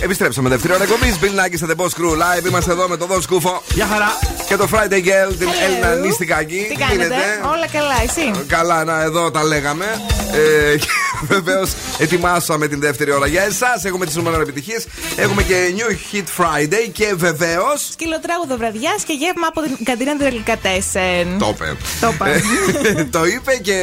[0.00, 1.18] Επιστρέψαμε δεύτερη ώρα εκπομπής.
[1.22, 2.46] Bill Nakis and the Boss Crew Live.
[2.48, 3.62] Είμαστε εδώ με τον Δον Σκούφο.
[3.74, 4.18] Γεια χαρά.
[4.48, 6.66] Και το Friday Girl, την Έλληνα Νίστικακη.
[6.68, 7.14] Τι κάνετε,
[7.54, 9.84] όλα καλά, εσύ; Καλά, να εδώ τα λέγαμε.
[10.32, 10.86] Ε, και
[11.34, 13.84] βεβαίως ετοιμάσαμε την δεύτερη ώρα για εσάς.
[13.84, 14.86] Έχουμε τις νούμερο επιτυχίες.
[15.16, 17.64] Έχουμε και New Hit Friday και βεβαίω.
[17.90, 21.38] Σκυλοτράγουδο βραδιάς και γεύμα από την καντίνα Τελικατέσεν.
[21.38, 21.76] Το είπε.
[22.00, 22.28] Το είπα.
[22.28, 22.40] Ε,
[23.16, 23.76] το είπε και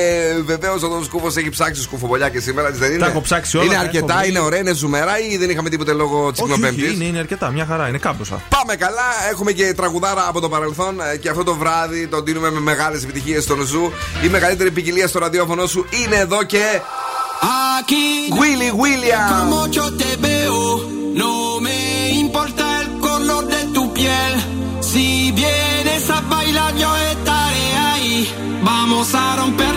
[0.45, 2.67] βεβαίως ο Δον Σκούφο έχει ψάξει σκουφοβολιά και σήμερα.
[2.67, 4.29] έτσι Δεν είναι; Τα έχω ψάξει όλα, Είναι τα αρκετά, έχω βρει.
[4.29, 6.93] είναι ωραία, είναι ζουμερά ή δεν είχαμε τίποτε λόγω της Όχι, όχι, Κνοπέμπτη.
[6.93, 8.41] είναι, είναι αρκετά, μια χαρά, είναι κάμποσα.
[8.49, 12.51] Πάμε καλά, έχουμε και τραγουδάρα από το παρελθόν ε, και αυτό το βράδυ τον δίνουμε
[12.51, 13.91] με μεγάλες επιτυχίες στον Zoo.
[14.23, 16.61] Η μεγαλύτερη ποικιλία στο ραδιόφωνο σου είναι εδώ και.
[17.41, 19.29] Aquí, Willy William.
[19.29, 24.33] como yo te veo, no me importa el color de tu piel.
[24.81, 28.59] Si vienes a bailar, yo estaré ahí.
[28.63, 29.76] Vamos a romper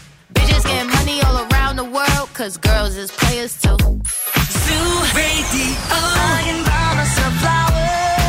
[0.51, 3.77] Bitches getting money all around the world, cause girls is players too.
[3.77, 5.67] Zoo Radio.
[5.93, 8.20] I can buy myself flowers.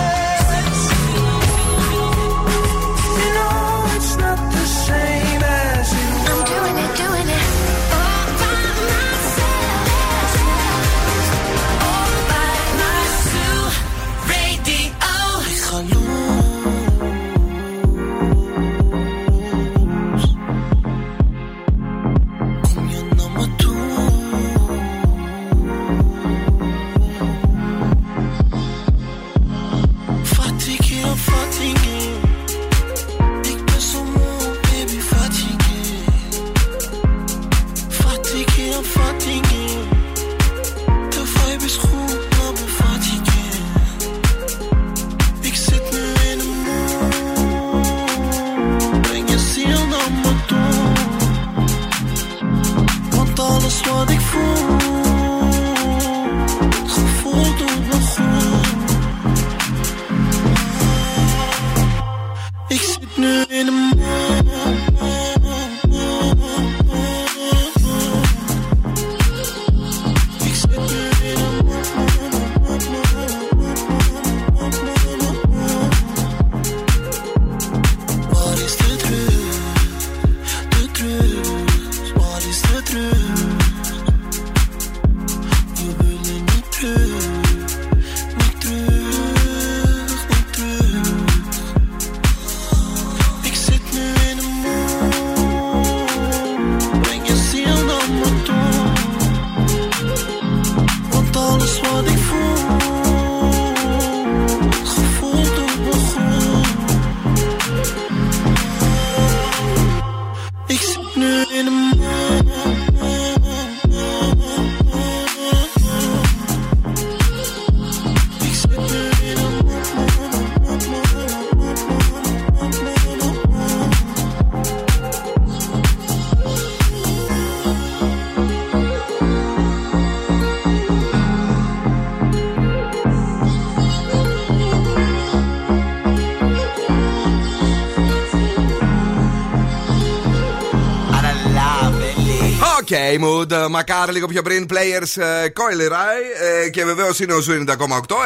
[142.93, 143.69] OK, mood.
[143.71, 144.67] Μακάρι λίγο πιο πριν.
[144.71, 146.21] Players ε, Coi Leray.
[146.65, 147.75] ε, και βεβαίως είναι ο Zoo 90,8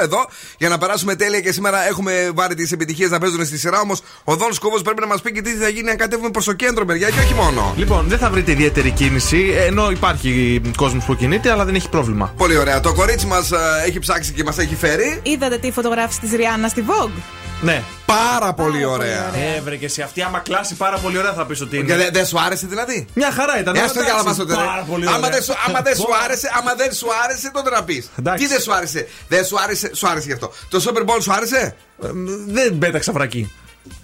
[0.02, 0.26] εδώ.
[0.58, 3.80] Για να περάσουμε τέλεια και σήμερα έχουμε βάλει τις επιτυχίες να παίζουν στη σειρά.
[3.80, 6.44] Όμως ο Δον Σκούφο πρέπει να μας πει και τι θα γίνει αν κατέβουμε προς
[6.44, 7.74] το κέντρο μεριά και όχι μόνο.
[7.76, 12.34] Λοιπόν, δεν θα βρείτε ιδιαίτερη κίνηση, ενώ υπάρχει κόσμος που κινείται, αλλά δεν έχει πρόβλημα.
[12.36, 12.80] Πολύ ωραία.
[12.80, 13.50] Το κορίτσι μας
[13.86, 15.20] έχει ψάξει και μας έχει φέρει.
[15.22, 17.20] Είδατε τη φωτογράφηση της Ριάνας στη Vogue;
[17.62, 17.82] Ναι.
[18.06, 19.30] Πάρα πολύ ωραία.
[19.56, 21.86] Έβρε και σε αυτή, άμα κλάσει πάρα πολύ ωραία, θα πεις ότι είναι.
[21.86, 23.74] Και δεν δεν σου άρεσε δηλαδή; Μια χαρά ήταν.
[23.74, 25.30] Έστω για να εντάξει, μας το Πάρα πολύ Άμα ωραία.
[25.30, 26.14] δεν σου, άμα δεν σου Πω.
[26.24, 28.10] άρεσε, άμα δεν σου άρεσε, τότε να πεις.
[28.18, 28.44] Εντάξει.
[28.44, 30.52] Τι δεν σου άρεσε; Δεν σου άρεσε, σου άρεσε γι' αυτό.
[30.68, 32.08] Το Super Bowl σου άρεσε; Ε,
[32.46, 33.52] Δεν πέταξα βρακή.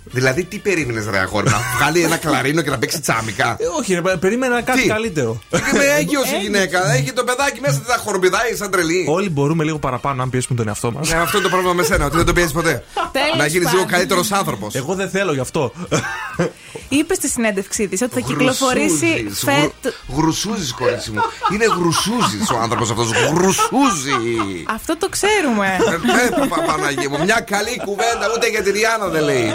[0.05, 3.95] Δηλαδή, τι περίμενες, ρε αγόρι, να βγάλει ένα κλαρίνο και να παίξει τσάμικα; Ε, όχι,
[3.95, 5.41] ρε, περίμενα κάτι Τι; καλύτερο.
[5.51, 6.93] Και με έγκυο η γυναίκα.
[6.93, 9.07] Έχει το παιδάκι μέσα, δεν θα χορμπιδάει σαν τρελή.
[9.09, 11.09] Όλοι μπορούμε λίγο παραπάνω, αν πιέσουμε τον εαυτό μας.
[11.09, 12.85] Ναι, αυτό είναι το πρόβλημα με σένα, ότι δεν το πιέζει ποτέ.
[13.13, 13.87] Τέλος Να γίνεις λίγο πάντων.
[13.99, 14.75] καλύτερος άνθρωπος.
[14.75, 15.73] Εγώ δεν θέλω γι' αυτό.
[16.89, 19.97] Είπες στη συνέντευξή της ότι θα κυκλοφορήσει φέτο.
[20.17, 21.21] Γρουσούζης, κορίτσι μου.
[21.53, 23.11] Είναι γρουσούζης ο άνθρωπος αυτός.
[23.35, 24.65] Γρουσούζη.
[24.75, 25.67] Αυτό το ξέρουμε.
[25.67, 25.95] Ε,
[26.45, 29.53] ε, πα- Παναγία μου, μια καλή κουβέντα ούτε για την Ριάννα δεν λέει.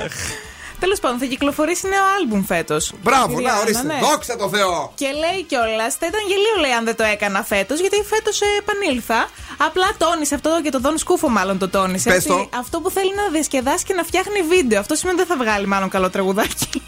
[0.80, 2.94] Τέλος πάντων, θα κυκλοφορήσει νέο άλμπουμ φέτος.
[3.04, 4.00] Μπράβο, να ορίστε.
[4.02, 4.92] Δόξα τω Θεώ.
[4.96, 9.30] Και λέει κιόλας, θα ήταν γελίο λέει αν δεν το έκανα φέτος, γιατί φέτος επανήλθα.
[9.58, 12.10] Απλά τόνισε αυτό και το Δον Σκούφο, μάλλον το τόνισε.
[12.10, 12.28] Πες έτσι.
[12.28, 12.50] το.
[12.58, 14.80] Αυτό που θέλει να διασκεδάσει και να φτιάχνει βίντεο.
[14.80, 16.82] Αυτό σημαίνει ότι δεν θα βγάλει μάλλον καλό τραγουδάκι.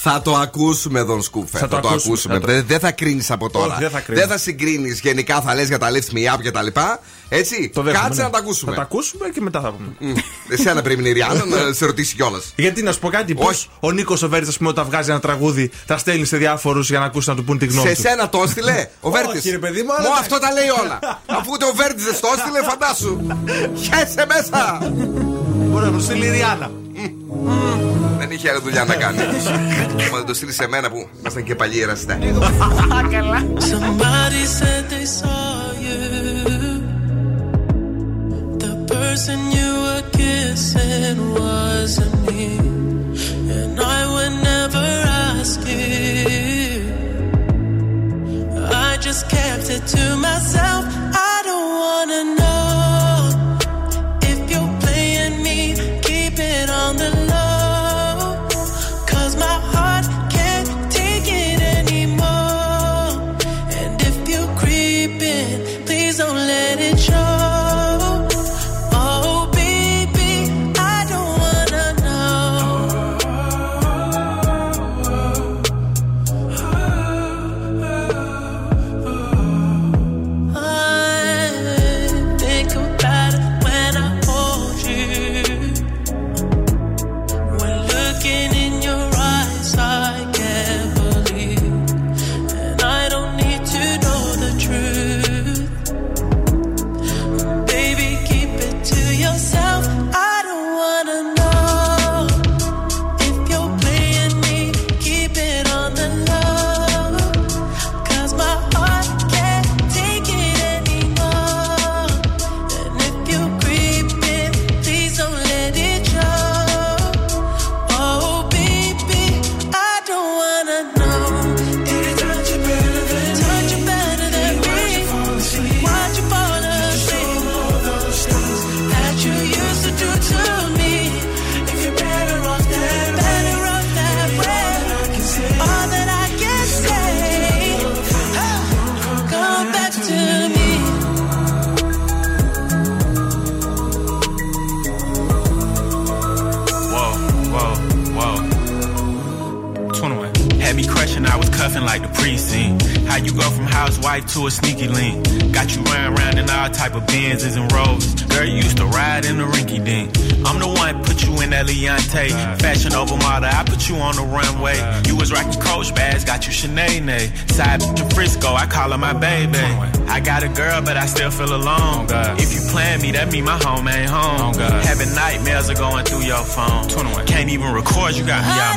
[0.00, 1.58] Θα το ακούσουμε, εδώ Σκούφε.
[1.58, 2.12] Θα, το, θα το ακούσουμε.
[2.12, 2.34] ακούσουμε.
[2.34, 2.62] Θα το...
[2.66, 3.72] Δεν θα κρίνεις από τώρα.
[3.72, 6.50] Όχι, δεν θα, δεν θα συγκρίνεις γενικά, θα λες για τα lift me up και
[6.50, 7.00] τα λοιπά.
[7.28, 7.70] Έτσι.
[7.74, 8.22] Το Κάτσε ναι.
[8.22, 8.70] να τα ακούσουμε.
[8.70, 10.14] Θα τα ακούσουμε και μετά θα πούμε.
[10.48, 12.52] Εσένα πρέπει η Ριάννα να σε ρωτήσει κιόλας.
[12.56, 13.34] Γιατί να σου πω κάτι.
[13.34, 16.88] Πώς ο Νίκος ο Βέρτης, ας πούμε, όταν βγάζει ένα τραγούδι, τα στέλνει σε διάφορους
[16.90, 17.86] για να ακούσει να του πούν τη γνώμη.
[17.86, 19.44] Σε εσένα σένα το έστειλε ο Βέρτης.
[19.44, 20.08] Όχι, παιδί μου, αλλά...
[20.20, 20.98] αυτό τα λέει όλα.
[21.26, 23.20] Αφού ούτε ο Βέρτης δεν το έστειλε, φαντάσου.
[23.80, 24.78] Χέσαι μέσα.
[25.54, 26.70] Μπορεί να του στείλει η Ριάννα.
[28.18, 29.18] Δεν είχε άλλη δουλειά να κάνει.
[30.12, 32.18] Μα το στείλει σε μένα που ήμασταν και παλιοί εραστέ.
[33.10, 33.40] Καλά.
[33.72, 36.00] Somebody said they saw you.
[38.64, 42.44] The person you were kissing wasn't me.
[43.58, 44.86] And I would never
[45.30, 46.82] ask you.
[48.88, 50.82] I just kept it to myself.
[51.30, 52.47] I don't wanna know.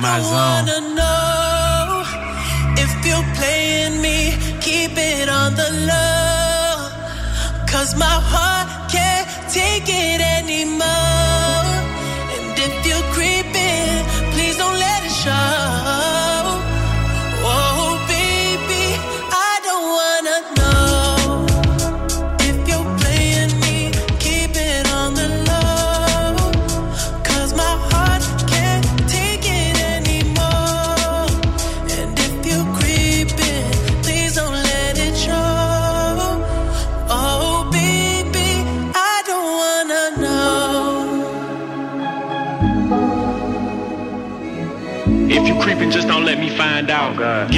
[0.02, 0.31] normal.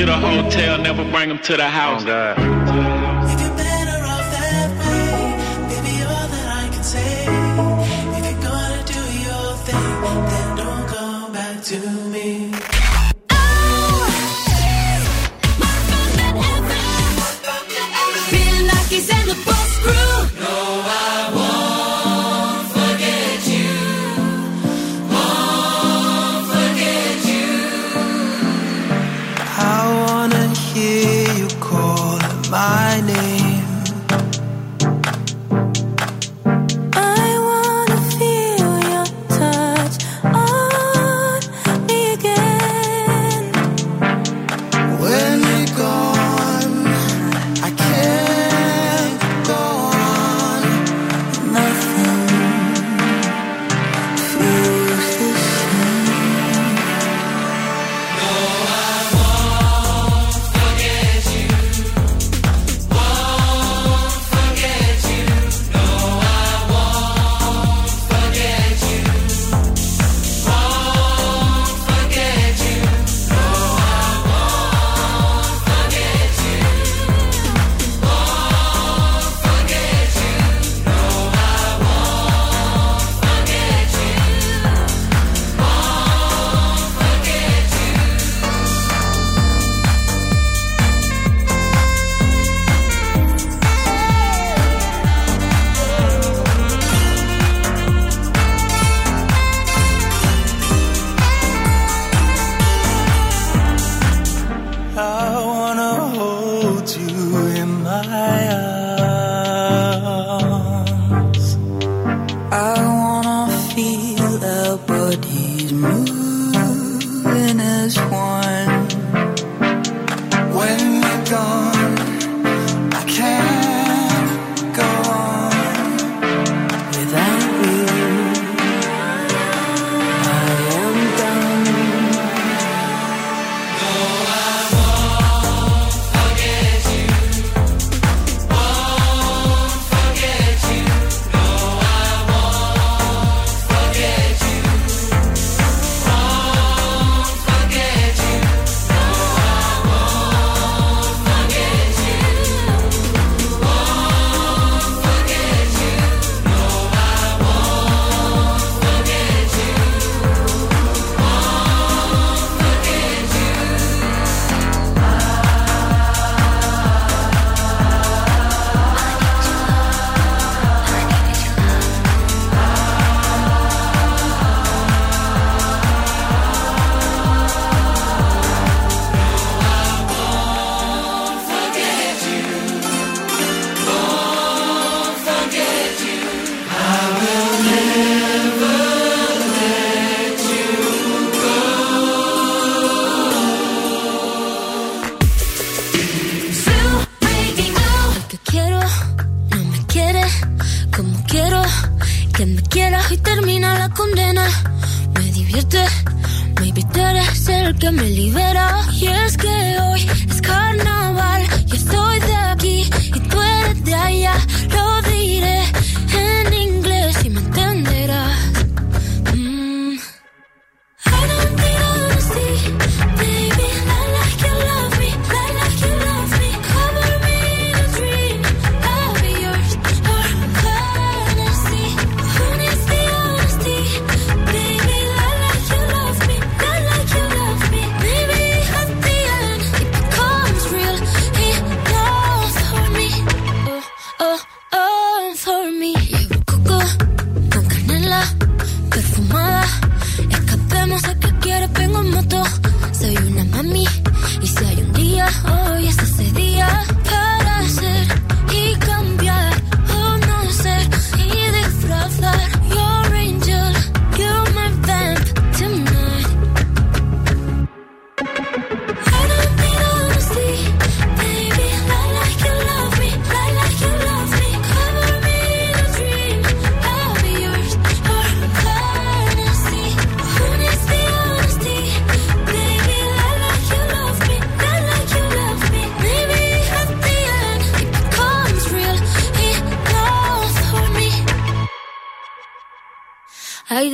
[0.03, 2.01] To the hotel, never bring them to the oh, house.
[2.01, 2.92] Oh, God.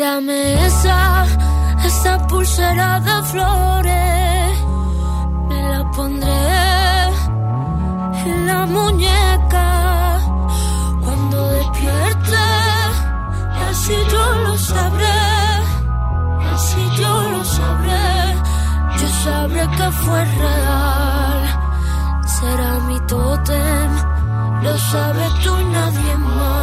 [0.10, 1.23] Dame esa,
[1.86, 4.53] esa pulsera de flores.
[5.49, 6.45] Me la pondré
[8.26, 9.69] en la muñeca
[11.03, 12.45] cuando despierte.
[13.69, 15.22] Así yo lo sabré,
[16.53, 18.10] así yo lo sabré.
[18.99, 21.41] Yo sabré que fue real.
[22.36, 23.91] Será mi tótem,
[24.64, 26.59] lo sabes tú y nadie más.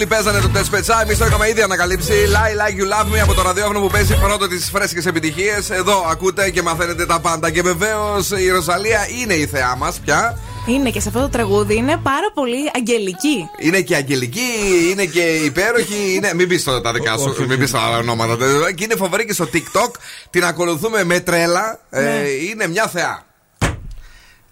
[0.00, 2.12] Όλοι παίζανε το τεσπετσά, εμείς το είχαμε ήδη ανακαλύψει.
[2.12, 5.70] Lie like you love me από το ραδιόφωνο που παίζει πρώτο τις φρέσκες επιτυχίες.
[5.70, 7.50] Εδώ ακούτε και μαθαίνετε τα πάντα.
[7.50, 10.38] Και βεβαίως η Ροζαλία είναι η θεά μας πια.
[10.66, 13.48] Είναι και σε αυτό το τραγούδι είναι πάρα πολύ αγγελική.
[13.58, 14.50] Είναι και αγγελική,
[14.90, 16.14] είναι και υπέροχη.
[16.14, 16.32] Είναι...
[16.34, 18.36] Μην πεις τα δικά σου, μην πεις τα άλλα ονόματα.
[18.74, 19.90] Και είναι φοβερή και στο TikTok.
[20.30, 21.80] Την ακολουθούμε με τρέλα.
[21.90, 22.08] Ε, Ναι.
[22.50, 23.22] είναι μια θεά.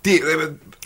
[0.00, 0.20] Τι, ε,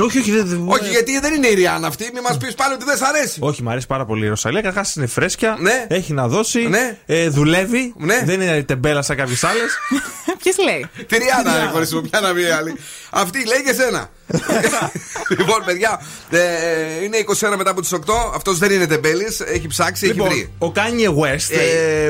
[0.01, 0.47] Όχι, όχι, δεν.
[0.47, 2.11] δεν- όχι, γιατί δεν είναι η Ριάννα αυτή.
[2.13, 3.39] Μην μας πεις πάλι ότι δεν σ' αρέσει.
[3.43, 4.61] Όχι, μου αρέσει πάρα πολύ η Ρωσαλία.
[4.61, 5.57] Καταρχάς είναι φρέσκια.
[5.61, 5.87] Ναι.
[5.89, 6.69] Έχει να δώσει.
[6.69, 6.97] Ναι.
[7.07, 7.95] Ε, δουλεύει.
[7.97, 8.23] Ναι.
[8.25, 9.79] Δεν είναι τεμπέλα σαν κάποιες άλλες.
[10.43, 12.77] Ποιος λέει; Τη Ριάννα, ρε χωρίς μου, ποια να πει άλλη.
[13.11, 14.11] Αυτή λέει και σένα.
[15.39, 16.01] λοιπόν, παιδιά,
[16.31, 17.17] ε, είναι
[17.53, 17.99] 21 μετά από τις 8.
[18.35, 19.41] Αυτός δεν είναι τεμπέλης.
[19.41, 20.51] Έχει ψάξει, έχει βρει.
[20.59, 21.57] Λοιπόν, ο Kanye West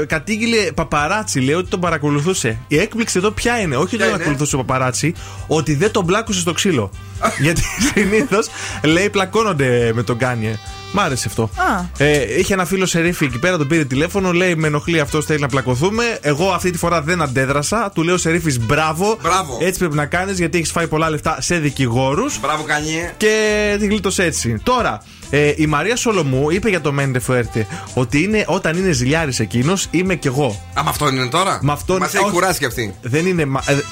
[0.01, 2.59] ε, κατήγγειλε παπαράτσι, λέει ότι τον παρακολουθούσε.
[2.69, 5.15] Η έκπληξη εδώ ποια είναι, όχι ότι τον είναι; ακολουθούσε ο παπαράτσι,
[5.47, 6.91] ότι δεν τον πλάκωσε στο ξύλο.
[7.45, 7.63] Γιατί
[7.95, 8.49] συνήθως
[8.83, 10.55] λέει πλακώνονται με τον Kanye.
[10.93, 11.43] Μ' άρεσε αυτό.
[11.43, 12.05] Α.
[12.05, 15.41] Ε, είχε ένα φίλο σερίφη εκεί πέρα, τον πήρε τηλέφωνο, λέει Με ενοχλεί αυτό, θέλει
[15.41, 16.19] να πλακωθούμε.
[16.21, 17.91] Εγώ αυτή τη φορά δεν αντέδρασα.
[17.95, 19.19] Του λέω σερίφη μπράβο.
[19.23, 19.59] Μπράβο.
[19.61, 22.41] Έτσι πρέπει να κάνεις γιατί έχεις φάει πολλά λεφτά σε δικηγόρους.
[22.41, 23.15] Μπράβο, Κανιέ.
[23.17, 24.61] Και τη γλίτωσε έτσι.
[24.63, 25.03] Τώρα,
[25.35, 29.89] ε, η Μαρία Σολομού είπε για το Μέντε Φουέρτε ότι είναι, όταν είναι ζηλιάρης εκείνος,
[29.91, 30.47] είμαι κι εγώ.
[30.79, 32.33] Α, με αυτόν είναι τώρα; Με αυτόν Μας έχει όχι.
[32.33, 32.95] κουράσει κι αυτή.
[33.03, 33.47] Δεν είναι.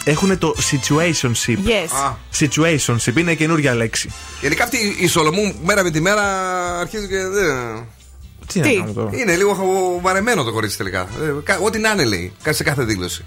[0.04, 1.56] Έχουν το situationship.
[1.56, 1.90] Yes.
[2.04, 2.12] Α.
[2.38, 4.10] Situationship είναι καινούργια λέξη.
[4.40, 6.22] Γενικά αυτή η Σολομού μέρα με τη μέρα
[6.80, 7.84] αρχίζει και δεν.
[8.46, 9.56] Τι, να κάνουμε τώρα; Είναι λίγο
[10.02, 11.00] βαρεμένο το κορίτσι τελικά.
[11.00, 11.06] Ε,
[11.44, 13.24] κα- Ό,τι να είναι λέει κα- σε κάθε δήλωση.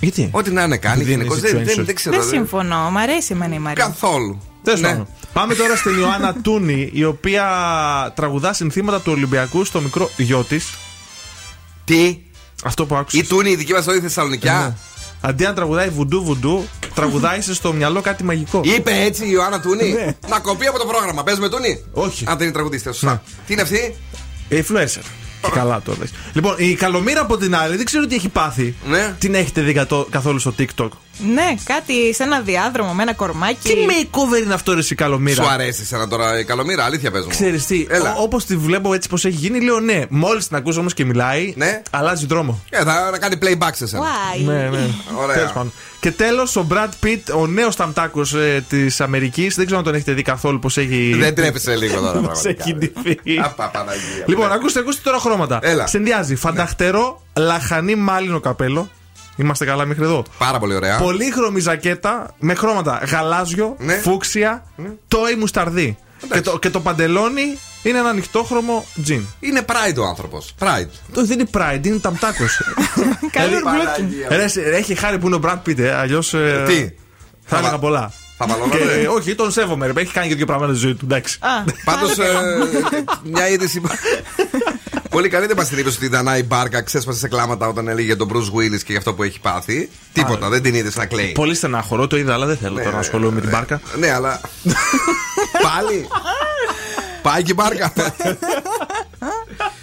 [0.00, 1.34] Γιατί; Ό,τι να είναι κάνει Δεν είναι γενικώ.
[1.34, 1.84] Δεν, δεν, situation.
[1.84, 2.16] δεν ξέρω.
[2.16, 2.90] Δεν δεν- συμφωνώ.
[2.90, 3.84] Μ' αρέσει εμένα η Μαρία.
[3.84, 4.42] Καθόλου.
[4.66, 4.88] Τέλος Ναι.
[4.88, 5.06] πάντων.
[5.32, 7.44] Πάμε τώρα στην Ιωάννα Τούνη, η οποία
[8.16, 10.74] τραγουδά συνθήματα του Ολυμπιακού στο μικρό γιο της.
[11.84, 12.18] Τι;
[12.64, 13.18] Αυτό που άκουσα.
[13.18, 14.76] Η Τούνη, η δική μας όλη Θεσσαλονικιά.
[15.20, 18.60] Αντί να τραγουδάει βουντού βουντού, τραγουδάει σε στο μυαλό κάτι μαγικό.
[18.64, 19.92] Είπε έτσι η Ιωάννα Τούνη.
[19.92, 20.16] Ναι.
[20.28, 21.22] Να κοπεί από το πρόγραμμα.
[21.22, 21.84] Παίζουμε Τούνη.
[21.92, 22.24] Όχι.
[22.28, 23.22] Αν δεν είναι τραγουδίστρια, σωστά.
[23.46, 23.96] Τι είναι αυτή;
[24.50, 25.02] Influencer.
[25.42, 26.10] Και καλά το λες.
[26.32, 28.74] Λοιπόν, η Καλομήρα από την άλλη δεν ξέρω τι έχει πάθει.
[28.88, 29.14] Ναι.
[29.18, 30.88] Την έχετε δει κατώ- καθόλου στο TikTok;
[31.18, 33.56] Ναι, κάτι σε ένα διάδρομο με ένα κορμάκι.
[33.62, 37.32] Τι makeover είναι αυτό, ρε, η Καλομήρα; Σου αρέσει εσένα τώρα η καλομήρα, αλήθεια παίζουμε.
[37.32, 38.14] Ξέρεις τι, Έλα.
[38.18, 40.02] όπως τη βλέπω έτσι πώ έχει γίνει, λέω ναι.
[40.08, 41.82] Μόλις την ακούσω όμως και μιλάει, Ναι.
[41.90, 42.62] αλλάζει δρόμο.
[42.70, 44.02] Ε, θα να κάνει playback σε εσένα.
[44.02, 44.44] Why?
[44.44, 44.86] Ναι, ναι.
[45.22, 45.36] Ωραία.
[45.36, 45.72] Τέλος πάντων.
[46.00, 49.94] Και τέλος, ο Brad Pitt, ο νέος ταμτάκο ε, της Αμερικής, δεν ξέρω αν τον
[49.94, 51.14] έχετε δει καθόλου πώ έχει.
[51.18, 52.12] Δεν τρέπεσαι λίγο τώρα.
[52.20, 52.64] Πώς πραγματικά.
[52.64, 53.40] έχει ντυθεί.
[53.44, 54.24] Απα, Παναγία.
[54.26, 55.58] Λοιπόν, ακούστε, ακούστε τώρα χρώματα.
[55.62, 55.86] Έλα.
[55.86, 58.88] Συνδυάζει φανταχτερό, λαχανί μάλινο καπέλο.
[59.36, 60.24] Είμαστε καλά μέχρι εδώ.
[60.38, 60.98] Πάρα πολύ ωραία.
[60.98, 63.94] Πολύχρωμη ζακέτα με χρώματα γαλάζιο, Ναι.
[63.94, 64.64] φούξια,
[65.08, 65.96] τόι μουσταρδί.
[66.32, 69.22] Και το, και το παντελόνι είναι ένα ανοιχτόχρωμο τζιν.
[69.40, 70.54] Είναι pride ο άνθρωπος.
[70.58, 70.88] Pride.
[71.12, 72.44] Το δεν είναι pride, είναι ταμτάκο.
[73.30, 74.50] Καλό Παναγία.
[74.76, 76.28] έχει χάρη που είναι ο Brad Pitt, ε, αλλιώς.
[76.66, 76.90] Τι;
[77.44, 78.12] Θα έλεγα βα- πολλά.
[78.38, 78.78] Θα βαλώνατε.
[78.78, 79.92] Και, όχι, τον σέβομαι, ρε.
[80.00, 81.38] Έχει κάνει και δύο πράγματα στη ζωή του, εντάξει.
[81.40, 81.48] Α,
[81.84, 82.16] Πάντως,
[83.22, 83.80] μια είδηση.
[85.16, 88.06] Πολύ καλή δεν μα την είπε ότι η Δανάη Μπάρκα ξέσπασε σε κλάματα όταν έλεγε
[88.06, 89.90] για τον Bruce Willis και για αυτό που έχει πάθει.
[90.12, 91.32] Τίποτα, δεν την είδε να κλαίει.
[91.32, 93.80] Πολύ στενάχωρο, το είδα, αλλά δεν θέλω τώρα να ασχολούμαι με την μπάρκα.
[93.98, 94.40] Ναι, αλλά.
[95.68, 96.08] Πάλι.
[97.22, 97.92] Πάει και η μπάρκα.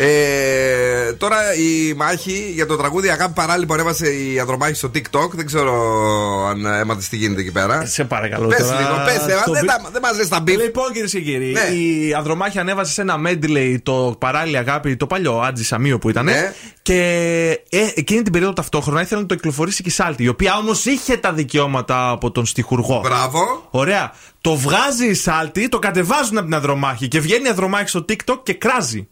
[0.00, 5.30] Ε, τώρα η μάχη για το τραγούδι Αγάπη Παράλληλη που ανέβασε η Ανδρομάχη στο TikTok.
[5.30, 5.74] Δεν ξέρω
[6.48, 7.86] αν έμαθες τι γίνεται εκεί πέρα.
[7.86, 8.80] Σε παρακαλώ Πες τώρα.
[8.80, 10.60] λίγο, πες, ε, Το δεν, μπι- τα- δεν μας λες τα beef.
[10.60, 11.76] Λοιπόν, κυρίες και κύριοι, Ναι.
[11.76, 16.24] η Ανδρομάχη ανέβασε σε ένα medley το παράλληλη αγάπη, το παλιό Άντζυ Σαμίου που ήταν.
[16.24, 16.52] Ναι.
[16.82, 17.00] Και
[17.70, 20.84] ε, εκείνη την περίοδο ταυτόχρονα ήθελε να το κυκλοφορήσει και η Σάλτη, η οποία όμως
[20.84, 23.00] είχε τα δικαιώματα από τον στιχουργό.
[23.02, 23.68] Μπράβο.
[23.70, 24.12] Ωραία.
[24.40, 28.36] Το βγάζει η Σάλτη, το κατεβάζουν από την Ανδρομάχη και βγαίνει η Ανδρομάχη στο TikTok
[28.42, 29.08] και κράζει.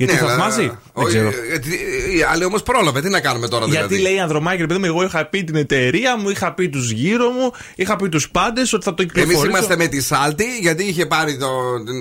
[0.00, 0.60] Γιατί Ναι, αλλά- θαυμάζει.
[0.66, 1.28] Δεν όχι, ξέρω.
[1.52, 3.00] ε, τι- Η άλλη όμως πρόλαβε.
[3.00, 5.44] Τι να κάνουμε τώρα Γιατί δηλαδή; λέει η Ανδρομάκη, ρε παιδί μου, εγώ είχα πει
[5.44, 9.02] την εταιρεία μου, είχα πει τους γύρω μου, είχα πει τους πάντες ότι θα το
[9.02, 9.50] Εμείς κυκλοφορήσω.
[9.50, 11.48] είμαστε με τη Σάλτη γιατί είχε πάρει το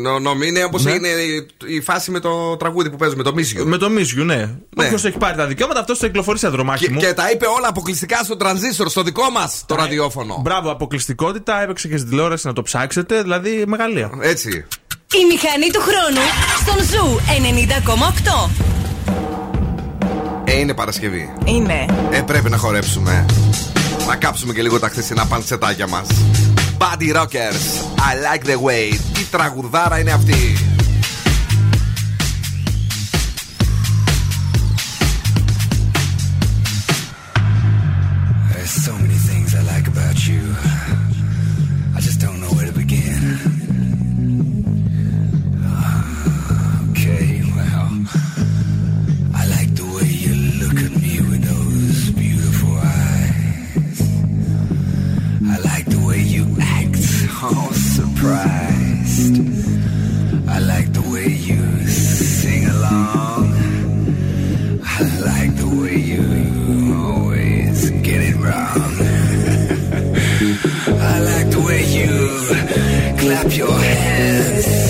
[0.04, 0.44] το νόμο.
[0.44, 0.92] Είναι όπως Ναι.
[0.92, 3.66] είναι η- η φάση με το τραγούδι που παίζουμε, το Miss You.
[3.66, 4.36] Με το Miss You, ναι.
[4.36, 4.86] Ναι.
[4.86, 7.00] Όποιος έχει πάρει τα δικαιώματα, αυτός θα κυκλοφορήσει Ανδρομάχη Και, μου.
[7.00, 10.40] και τα είπε όλα αποκλειστικά στο τρανζίστορ, στο δικό μας το ραδιόφωνο.
[10.44, 14.10] Μπράβο, αποκλειστικότητα, έπαιξε και στην τηλεόραση να το ψάξετε, δηλαδή μεγαλεία.
[14.22, 14.66] Έτσι.
[15.14, 16.22] Η μηχανή του χρόνου
[16.62, 17.20] στον Zoo
[18.46, 18.50] 90,8.
[20.44, 21.34] Ε, είναι Παρασκευή.
[21.46, 21.86] Είναι.
[22.12, 23.26] Ε, πρέπει να χορέψουμε.
[24.08, 26.08] Να κάψουμε και λίγο τα χθεσινά παντσετάκια μας.
[26.78, 27.64] Body Rockers,
[27.96, 29.00] I like the way.
[29.14, 30.58] Τι τραγουδάρα είναι αυτή.
[38.52, 40.79] There's so many things I like about you.
[57.44, 59.38] All surprised.
[60.48, 63.54] I like the way you sing along.
[64.84, 66.26] I like the way you
[66.96, 68.92] always get it wrong.
[71.12, 72.12] I like the way you
[73.20, 74.89] clap your hands.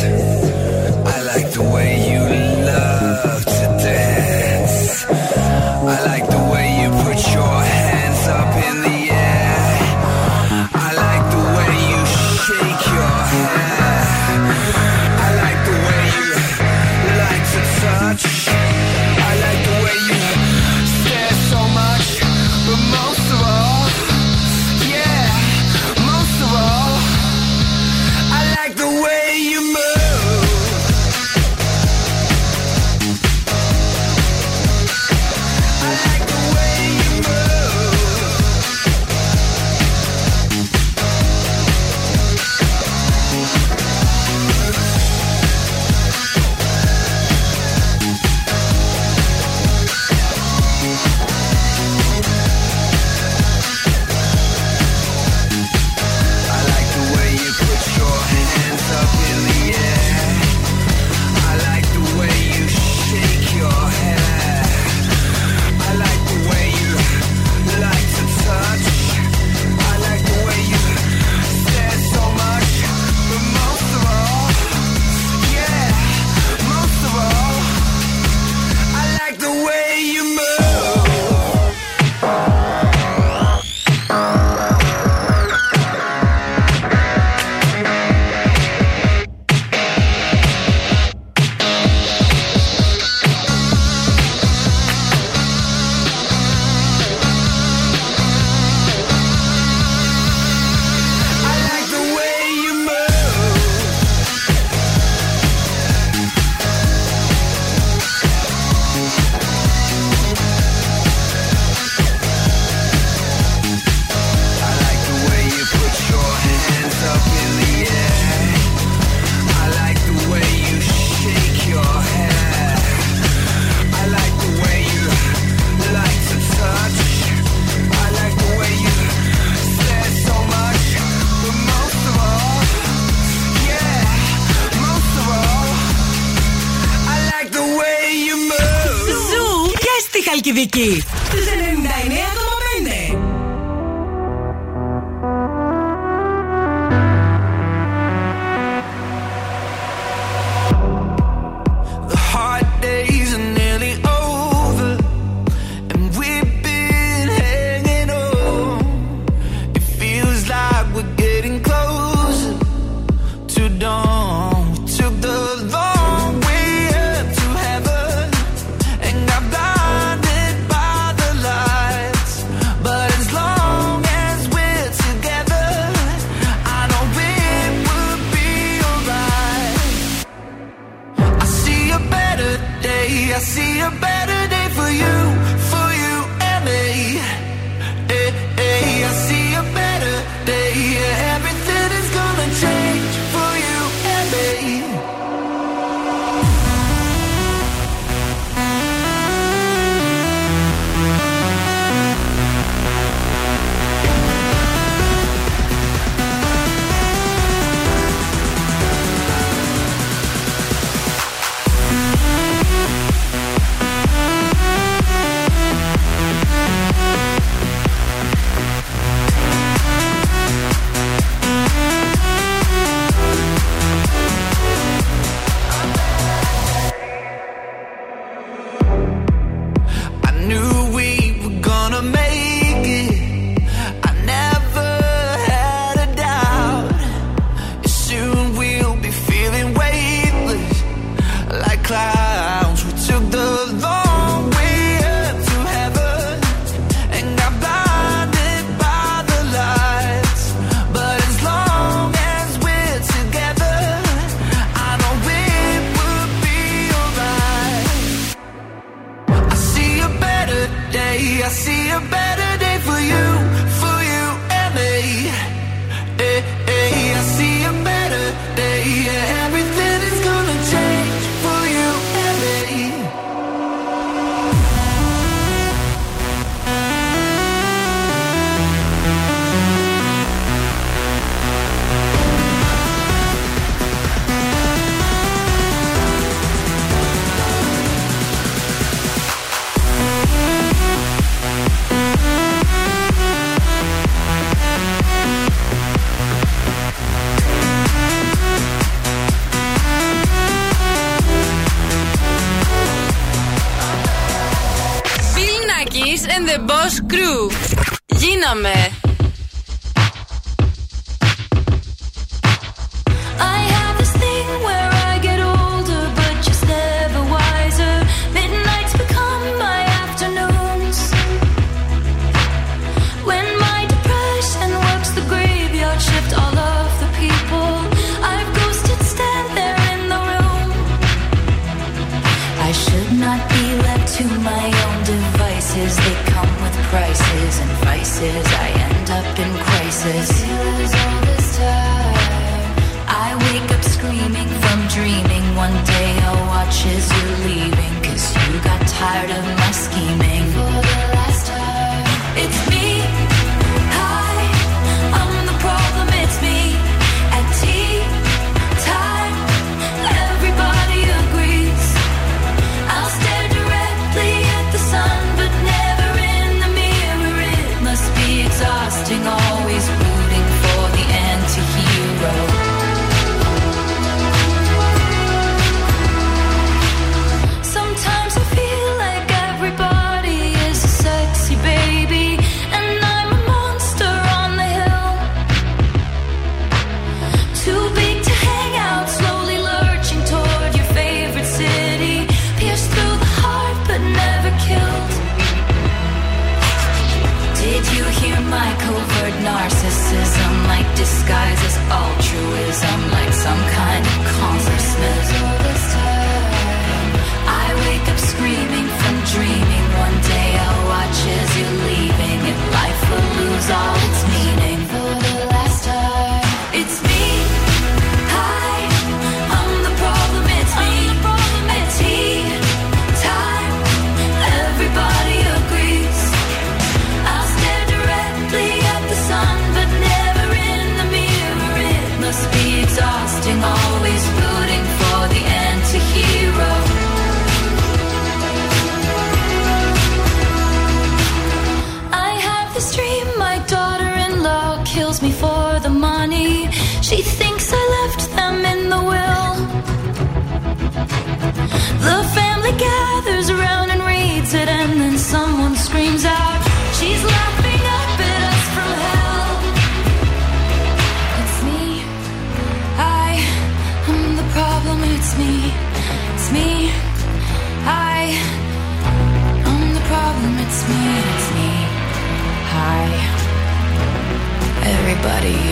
[432.99, 433.78] Exhausting,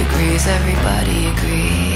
[0.01, 1.86] agrees, everybody agrees.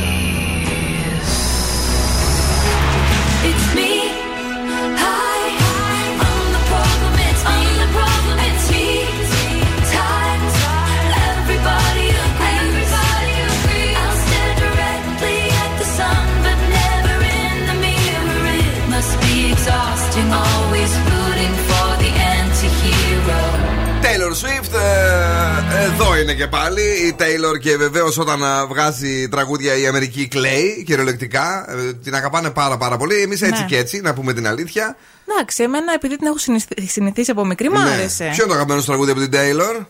[26.32, 26.82] Είναι και πάλι.
[26.82, 31.66] Η Taylor και βεβαίως όταν α, βγάζει τραγούδια η Αμερική κλαίει κυριολεκτικά.
[31.70, 33.16] Ε, την αγαπάνε πάρα πάρα πολύ.
[33.22, 33.68] Εμείς έτσι Ναι.
[33.68, 34.96] και έτσι, να πούμε την αλήθεια.
[35.30, 37.90] Εντάξει, εμένα επειδή την έχω συνηθι- συνηθίσει από μικρή, μου Ναι.
[37.90, 38.24] άρεσε.
[38.24, 39.86] Ποιο είναι το αγαπημένο σου τραγούδι από την Taylor;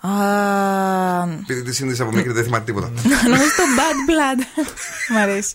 [0.00, 0.10] Α,
[1.42, 2.90] Επειδή τη συνήθισε από μικρή δεν θυμάται τίποτα.
[3.32, 4.64] Νομίζω το Bad Blood.
[5.08, 5.54] Μ' αρέσει.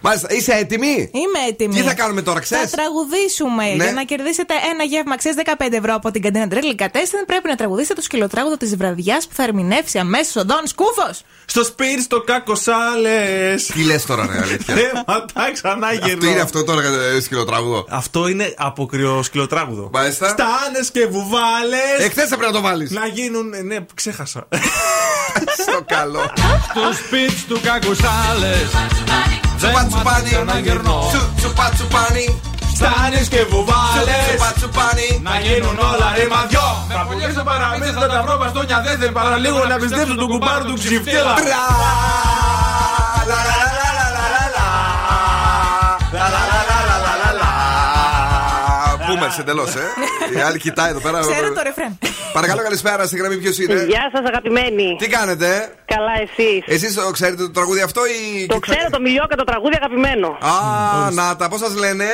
[0.00, 1.74] Μάλιστα, είσαι έτοιμη; Είμαι έτοιμη.
[1.74, 3.64] Τι θα κάνουμε τώρα, ξέρεις; Θα τραγουδήσουμε.
[3.64, 3.84] Ναι.
[3.84, 7.54] Για να κερδίσετε ένα γεύμα, ξέρεις 15 ευρώ από την καντίνα Τρέλη Κατέστην, πρέπει να
[7.54, 11.22] τραγουδήσετε το σκυλοτράγουδο της βραδιάς που θα ερμηνεύσει αμέσως ο Ντόν Σκούφος.
[11.44, 13.66] Στο σπίτι, στο κάκο σάλες.
[13.66, 16.30] Τι λες τώρα, ρε αλήθεια; Θέματα ξανά Αυτό γυρνώ.
[16.30, 16.82] είναι αυτό τώρα
[17.16, 17.86] ε, σκυλοτράγουδο.
[17.90, 19.90] Αυτό είναι από κρυοσκυλοτράγουδο.
[19.92, 20.28] Μάλιστα.
[20.28, 21.98] Στάνες και βουβάλες.
[21.98, 22.90] Εχθέ έπρεπε να το βάλεις.
[22.90, 23.48] Να γίνουν.
[23.64, 24.48] Ναι, ξέχασα.
[25.62, 26.24] Στο καλό.
[26.70, 28.54] Στο σπίτι του κακοσάλε.
[29.56, 30.30] Τσουπα τσουπάνι.
[31.10, 32.40] Τσου- Τσουπα τσουπάνι.
[32.74, 34.16] Στάνε και βουβάλε.
[34.26, 35.08] Τσουπα τσουπάνι.
[35.28, 36.68] Να γίνουν όλα ρημαδιό.
[36.88, 38.78] Τα πουλιά στο παραμύθι, θα τα βρω μπαστόνια.
[38.86, 41.34] Δεν θέλει παρά λίγο να πιστέψω τον κουμπάρο του ξυφτέλα.
[49.14, 49.86] Μπούμερ εντελώς, ε.
[50.36, 51.18] Η άλλη κοιτάει εδώ πέρα.
[51.20, 51.98] Ξέρω το ρεφρέν.
[52.32, 53.06] Παρακαλώ, καλησπέρα.
[53.06, 54.96] Στη γραμμή ποιος είναι; Γεια σας, αγαπημένοι.
[54.98, 55.48] Τι κάνετε,
[55.84, 56.62] Καλά, εσείς.
[56.66, 58.46] Εσείς το ξέρετε το τραγούδι αυτό ή.
[58.46, 60.28] Το ξέρω το μιλιόκα το τραγούδι αγαπημένο.
[60.28, 62.06] Α, να τα, πώς σας λένε;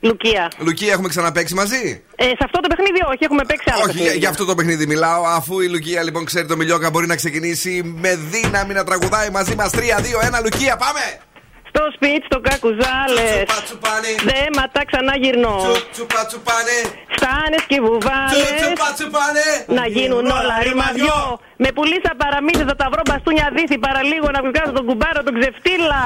[0.00, 0.50] Λουκία.
[0.58, 3.84] Λουκία, έχουμε ξαναπέξει μαζί; Ε, σε αυτό το παιχνίδι όχι, έχουμε παίξει άλλο.
[3.88, 5.22] Όχι, για, για αυτό το παιχνίδι μιλάω.
[5.26, 9.54] Αφού η Λουκία λοιπόν ξέρει το Μιλιόκα, μπορεί να ξεκινήσει με δύναμη να τραγουδάει μαζί
[9.54, 9.70] μας.
[9.74, 11.00] 3, 2, 1, Λουκία, πάμε!
[11.78, 13.30] Στο σπίτι, στο κακουζάλε.
[14.30, 15.56] Δέματα ξανά γυρνώ.
[15.92, 16.78] Τσουπα τσουπάνε.
[17.16, 18.46] Στάνε και βουβάλε.
[18.60, 19.46] Τσουπα τσουπάνε.
[19.78, 21.20] Να γίνουν όλα ρημαδιό.
[21.62, 23.78] Με πουλήσα παραμύθι, θα τα βρω μπαστούνια δίθη.
[23.86, 26.00] Παραλίγο να βγάζω τον κουμπάρο, τον ξεφτύλα.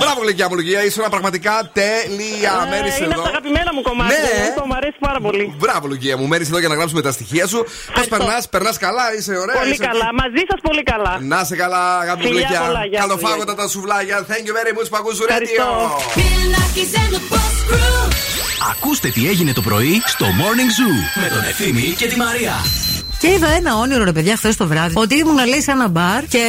[0.00, 0.80] Μπράβο, γλυκιά μου, Λουκία.
[0.88, 2.54] Ήσουν πραγματικά τέλεια.
[2.66, 3.22] Ε, Μένεις Είναι από εδώ.
[3.22, 4.16] τα αγαπημένα μου κομμάτια.
[4.38, 4.42] Ναι.
[4.48, 5.44] Αυτό μου αρέσει πάρα πολύ.
[5.62, 6.26] Μπράβο, Λουκία μου.
[6.32, 7.60] Μένεις εδώ για να γράψουμε τα στοιχεία σου.
[7.94, 9.56] Πώς περνάς, περνάς καλά, είσαι ωραία.
[9.60, 10.08] Πολύ είσαι- καλά.
[10.22, 11.12] Μαζί σας πολύ καλά.
[11.32, 12.60] Να σε καλά, αγάπη μου, Φιλιά Λουκία.
[12.66, 14.16] πολλά, γεια σου, Καλοφάγοντα τα σουβλάκια.
[14.30, 15.62] Thank you very much που ακούς Ευχαριστώ.
[15.62, 17.18] ρέντιο.
[18.70, 22.52] Ακούστε τι έγινε το πρωί στο Morning Zoo με τον Ευθύμη και τη Μαρία.
[23.20, 24.94] Και είδα ένα όνειρο, ρε παιδιά, χθες το βράδυ.
[24.96, 26.44] Ότι ήμουν, λέει, σε ένα μπαρ και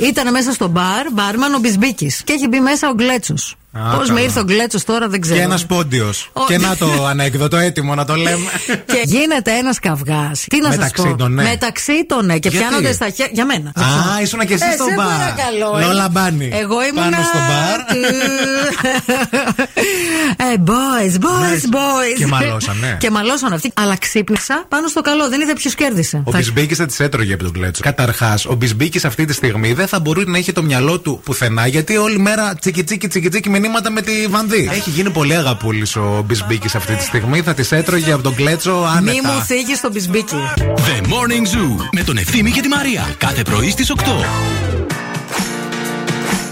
[0.00, 2.22] ήταν μέσα στο μπαρ μπαρμαν ο Μπισμπίκης.
[2.24, 3.56] Και έχει μπει μέσα ο Γκλέτσος.
[3.72, 4.12] Α, Πώς καλά.
[4.12, 5.36] με ήρθε ο Γκλέτσος τώρα δεν ξέρω.
[5.36, 6.30] Και ένας πόντιος.
[6.32, 8.44] Ο- Και να το ανέκδοτο έτοιμο να το λέμε.
[8.92, 10.44] Και γίνεται ένας καυγάς.
[10.48, 11.42] Τι να σας Μεταξύ πω; των, ναι.
[11.42, 12.38] Μεταξύ των, ναι.
[12.38, 13.28] Και Γιατί; πιάνονται στα χέρια.
[13.32, 13.72] Για μένα.
[13.76, 15.06] Α, ήσουν και εσύ Ε, στο σε μπαρ.
[15.06, 15.84] παρακαλώ, ε.
[15.84, 16.48] Λόλα Μπάνι.
[16.52, 16.94] Εγώ ήμουν.
[17.10, 17.78] Πάνω στο μπαρ.
[20.52, 22.16] ε, boys, boys, Ναι, boys.
[22.18, 22.96] και μαλώσαν, ναι.
[23.00, 23.72] Και μαλώσαν αυτοί.
[23.74, 25.28] Αλλά ξύπνησα πάνω στο καλό.
[25.28, 26.22] Δεν είδα ποιος κέρδισε.
[26.24, 27.82] Ο Θα- Μπισμπίκης θα τι έτρωγε από τον Κλέτσο.
[27.82, 31.66] Καταρχάς, ο Μπισμπίκης αυτή τη στιγμή δεν θα μπορεί να έχει το μυαλό του πουθενά
[31.66, 34.68] γιατί όλη μέρα τσίκι τσίκι τσίκι τσίκι μηνύματα με τη Βανδί.
[34.72, 37.42] Έχει γίνει πολύ αγαπούλης ο Μπισμπίκης αυτή τη στιγμή.
[37.42, 39.32] Θα τη έτρωγε από τον Κλέτσο Μη άνετα.
[39.32, 40.36] μου θίγεις τον Μπισμπίκη.
[40.56, 43.14] The Morning Zoo με τον Ευθύμη και τη Μαρία.
[43.18, 44.00] Κάθε πρωί στις 8.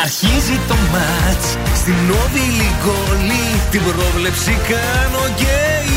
[0.00, 5.54] Αρχίζει το μάτς στην Όβιλη Γκόλη Την πρόβλεψη κάνω και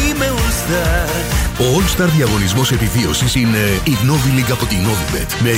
[0.10, 5.42] είμαι all star Ο All Star διαγωνισμός επιβίωσης είναι η Novi League από την Novibet.
[5.44, 5.50] Με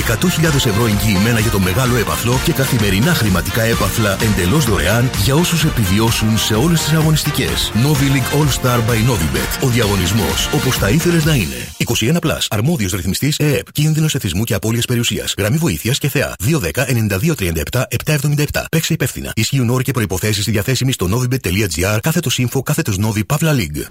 [0.42, 5.64] 100.000 ευρώ εγγυημένα για το μεγάλο έπαθλο και καθημερινά χρηματικά έπαθλα εντελώς δωρεάν για όσους
[5.64, 7.72] επιβιώσουν σε όλες τις αγωνιστικές.
[7.74, 9.64] Novi League All Star by Novibet.
[9.64, 11.68] Ο διαγωνισμός όπως θα ήθελες να είναι.
[11.76, 12.46] 21 Plus.
[12.48, 13.72] Αρμόδιος ρυθμιστής ΕΕΠ.
[13.72, 15.34] Κίνδυνος εθισμού και απώλειας περιουσίας.
[15.38, 16.34] Γραμμή βοήθειας και θεά.
[16.38, 18.64] 210-9237-777.
[18.70, 19.32] Παίξε υπεύθυνα.
[19.34, 23.86] Ισχύουν όροι και προποθέσει διαθέσιμοι στο novibet.gr κάθετος info κάθετος Novi Pavla League.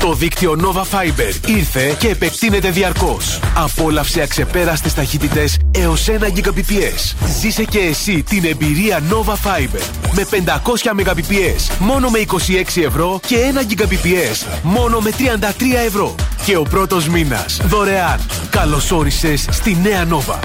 [0.00, 3.40] Το δίκτυο Nova Fiber Ήρθε και επεκτείνεται διαρκώς.
[3.54, 7.14] Απόλαυσε αξεπέραστες ταχύτητες έως 1 Gbps.
[7.40, 9.82] Ζήσε και εσύ την εμπειρία Nova Fiber
[10.14, 16.14] με 500 Mbps μόνο με 26 ευρώ και 1 Gbps μόνο με 33 ευρώ.
[16.44, 18.20] Και ο πρώτος μήνας δωρεάν.
[18.50, 20.38] Καλώς όρισες στη νέα Nova.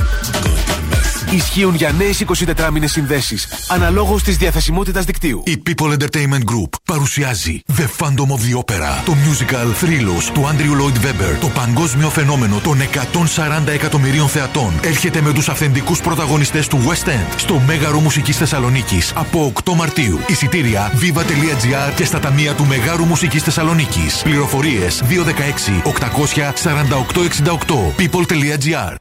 [1.32, 5.44] Ισχύουν για νέες 24 μήνε συνδέσεις, αναλόγως της διαθεσιμότητας δικτύου.
[5.46, 10.76] Η People Entertainment Group παρουσιάζει The Phantom of the Opera, το musical θρύλο του Άντριου
[10.78, 16.80] Lloyd Webber, το παγκόσμιο φαινόμενο των 140 εκατομμυρίων θεατών, έρχεται με τους αυθεντικούς πρωταγωνιστές του
[16.88, 20.20] West End στο Μέγαρο Μουσικής Θεσσαλονίκης από 8 Μαρτίου.
[20.28, 24.22] Εισιτήρια viva.gr και στα ταμεία του Μεγάρου Μουσικής Θεσσαλονίκης.
[24.24, 28.96] Πληροφορίες 216 800 4868 people.gr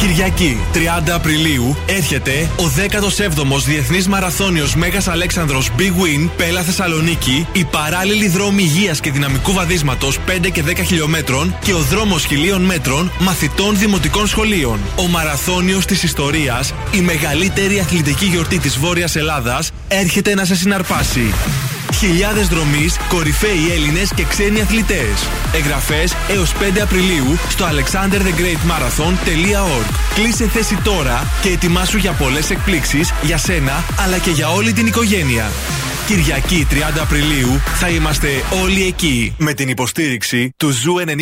[0.00, 0.78] Κυριακή 30
[1.10, 8.62] Απριλίου έρχεται ο 17ο Διεθνής Μαραθώνιος Μέγας Αλέξανδρος Big Win Πέλα Θεσσαλονίκη, η παράλληλη δρόμη
[8.62, 14.26] υγείας και δυναμικού βαδίσματος 5 και 10 χιλιόμετρων και ο δρόμος χιλίων μέτρων μαθητών δημοτικών
[14.26, 14.78] σχολείων.
[14.96, 21.34] Ο Μαραθώνιος της Ιστορίας, η μεγαλύτερη αθλητική γιορτή της Βόρειας Ελλάδας, έρχεται να σε συναρπάσει.
[21.94, 25.28] Χιλιάδες δρομείς, κορυφαίοι Έλληνες και ξένοι αθλητές.
[25.54, 29.89] Εγγραφές έως 5 Απριλίου στο alexanderthegreatmarathon.org.
[30.14, 34.86] Κλείσε θέση τώρα και ετοιμάσου για πολλές εκπλήξεις για σένα αλλά και για όλη την
[34.86, 35.50] οικογένεια.
[36.06, 38.28] Κυριακή 30 Απριλίου θα είμαστε
[38.62, 41.06] όλοι εκεί με την υποστήριξη του Zoo 90,8.
[41.06, 41.16] 90,8.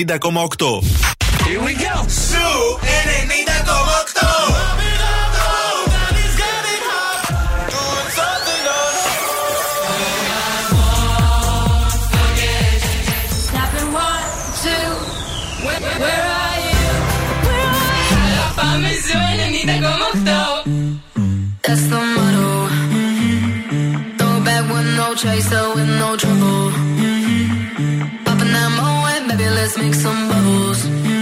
[25.29, 26.71] chaser with no trouble.
[26.71, 28.25] Mm -hmm.
[28.25, 31.18] Popping that moe, baby, let's make some bubbles.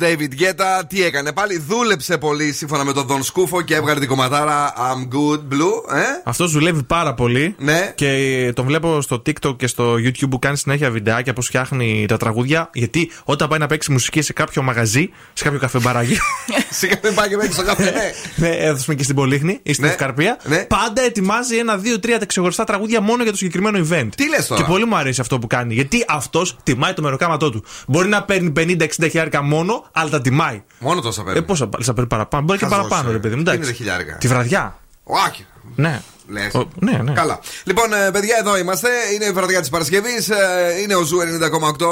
[0.00, 4.08] David Guetta, τι έκανε πάλι, δούλεψε πολύ σύμφωνα με τον Δον Σκούφο και έβγαλε την
[4.08, 5.94] κομματάρα I'm good blue.
[5.96, 7.54] Ε; Αυτός δουλεύει πάρα πολύ.
[7.58, 7.92] Ναι.
[7.94, 12.16] Και τον βλέπω στο TikTok και στο YouTube που κάνει συνέχεια βιντεάκια πώς φτιάχνει τα
[12.16, 12.70] τραγούδια.
[12.72, 16.16] Γιατί όταν πάει να παίξει μουσική σε κάποιο μαγαζί, σε κάποιο καφεμπαράκι.
[16.70, 18.48] Σε κάποιο πάει και παίξει στο καφέ, ναι.
[18.48, 19.90] ναι, έδωσαμε και στην Πολύχνη ή στην Ναι.
[19.90, 20.38] Ευκαρπία.
[20.44, 20.56] Ναι.
[20.58, 24.08] Πάντα ετοιμάζει ένα, δύο, τρία ξεχωριστά τραγούδια μόνο για το συγκεκριμένο event.
[24.16, 25.74] Τι λες τώρα; Και πολύ μου αρέσει αυτό που κάνει.
[25.74, 27.64] Γιατί αυτός τιμάει το μεροκάματό του.
[27.86, 30.62] Μπορεί να παίρνει 50-60 χιλιάρικα μόνο, αλλά τα τιμάει.
[30.78, 31.38] Μόνο τόσα παίρνει.
[31.38, 32.44] Ε, πόσα πάλι θα παίρνει παραπάνω.
[32.44, 33.12] Μπορεί και Χαζός, παραπάνω, ε.
[33.12, 33.42] ρε παιδί μου.
[33.42, 33.58] Τι εντάξει.
[33.62, 34.78] είναι τα χιλιάρικα; Τη βραδιά.
[35.04, 35.46] Όχι.
[35.74, 36.02] Ναι.
[36.28, 36.54] Λες.
[36.54, 37.12] Ο- ναι, ναι.
[37.12, 37.40] Καλά.
[37.64, 38.88] Λοιπόν, ε, παιδιά, εδώ είμαστε.
[39.14, 40.28] Είναι η βραδιά της Παρασκευής.
[40.82, 41.86] Είναι ο Zoo 90,8.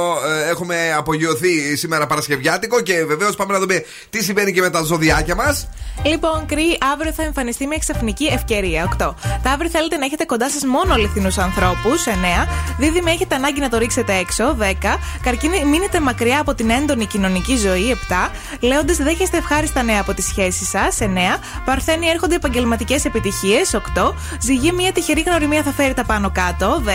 [0.46, 4.82] Ε, Έχουμε απογειωθεί σήμερα Παρασκευιάτικο και βεβαίως πάμε να δούμε τι συμβαίνει και με τα
[4.82, 5.68] ζωδιάκια μας.
[6.04, 8.82] Λοιπόν, Κριοί, αύριο θα εμφανιστεί μια ξαφνική ευκαιρία.
[8.82, 9.14] 8.
[9.42, 12.06] Ταύροι θέλετε να έχετε κοντά σας μόνο αληθινούς ανθρώπους.
[12.06, 12.46] 9.
[12.78, 14.54] Δίδυμοι έχετε ανάγκη να το ρίξετε έξω.
[14.54, 14.98] 10.
[15.22, 17.90] Καρκίνοι, μείνετε μακριά από την έντονη κοινωνική ζωή.
[17.90, 18.30] 7.
[18.60, 21.00] Λέοντες, δέχεστε ευχάριστα νέα από τις σχέσεις σας.
[21.00, 21.38] 9.
[21.64, 23.74] Παρθένοι έρχονται επαγγελματικές επιτυχίες.
[23.74, 24.14] 8.
[24.40, 26.82] Ζυγή, μια τυχερή γνωριμία θα φέρει τα πάνω κάτω.
[26.84, 26.90] 10.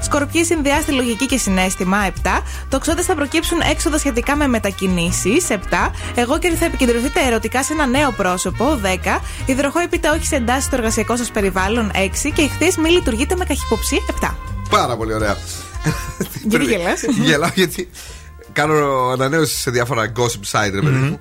[0.00, 1.98] Σκορπιοί, συνδυάστε λογική και συνέστημα.
[2.06, 2.42] 7.
[2.68, 5.46] Τοξότες θα προκύψουν έξοδα σχετικά με μετακινήσεις.
[5.48, 5.90] 7.
[6.14, 8.80] Εγώ και θα επικεντρωθείτε ερωτικά σε ένα νέο πρόσωπο.
[8.82, 9.20] 10.
[9.46, 11.90] Υδροχόη, πείτε όχι σε εντάσεις στο εργασιακό σας περιβάλλον.
[11.94, 12.30] 6.
[12.34, 14.02] Και ηχθεί, μην λειτουργείτε με καχυποψή.
[14.20, 14.34] 7.
[14.70, 15.36] Πάρα πολύ ωραία.
[16.42, 17.90] Γιατί γελάς; Γελάω γιατί
[18.52, 21.20] κάνω ανανέωση σε διάφορα gossip site, ρε παιδί μου.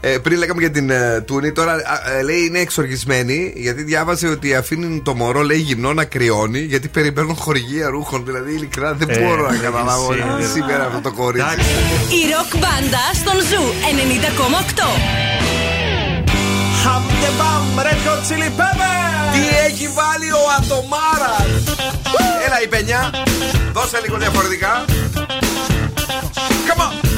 [0.00, 4.26] Ε, πριν λέγαμε για την ε, Τούνη, τώρα α, ε, λέει είναι εξοργισμένη γιατί διάβασε
[4.28, 8.24] ότι αφήνουν το μωρό, λέει γυμνό να κρυώνει γιατί περιμένουν χορηγία ρούχων.
[8.24, 11.56] Δηλαδή, ειλικρινά δεν Ε, μπορώ να καταλάβω εσύ, ότι ε, σήμερα αυτό το κορίτσι.
[12.08, 13.64] Η ροκ μπάντα στον Zoo
[14.74, 14.88] 90,8.
[19.32, 21.74] Τι έχει βάλει ο Ατομάρας!
[22.46, 23.10] Έλα η πενιά,
[23.72, 24.84] δώσε λίγο διαφορετικά.
[26.68, 27.17] Come on!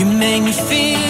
[0.00, 1.09] You make me feel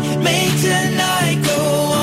[0.00, 1.95] make tonight go on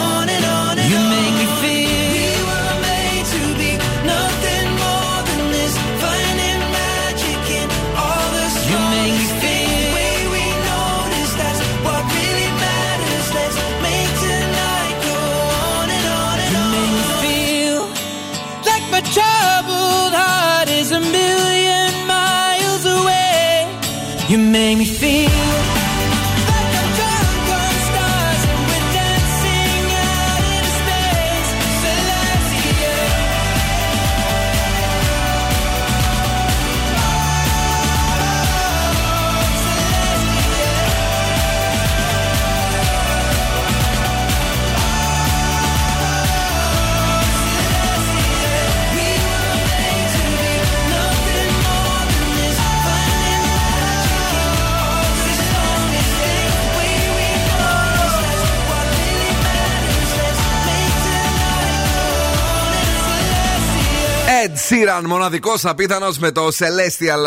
[64.44, 67.26] Ed Sheeran, μοναδικός απίθανος με το Celestial,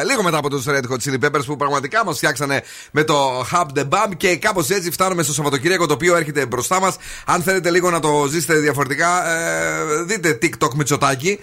[0.00, 3.40] ε, λίγο μετά από τους Red Hot Chili Peppers που πραγματικά μας φτιάξανε με το
[3.52, 4.16] Hub the Bump.
[4.16, 6.96] Και κάπως έτσι φτάνουμε στο Σαββατοκύριακο το οποίο έρχεται μπροστά μας.
[7.26, 11.40] Αν θέλετε λίγο να το ζήσετε διαφορετικά, ε, δείτε TikTok με τσοτάκι.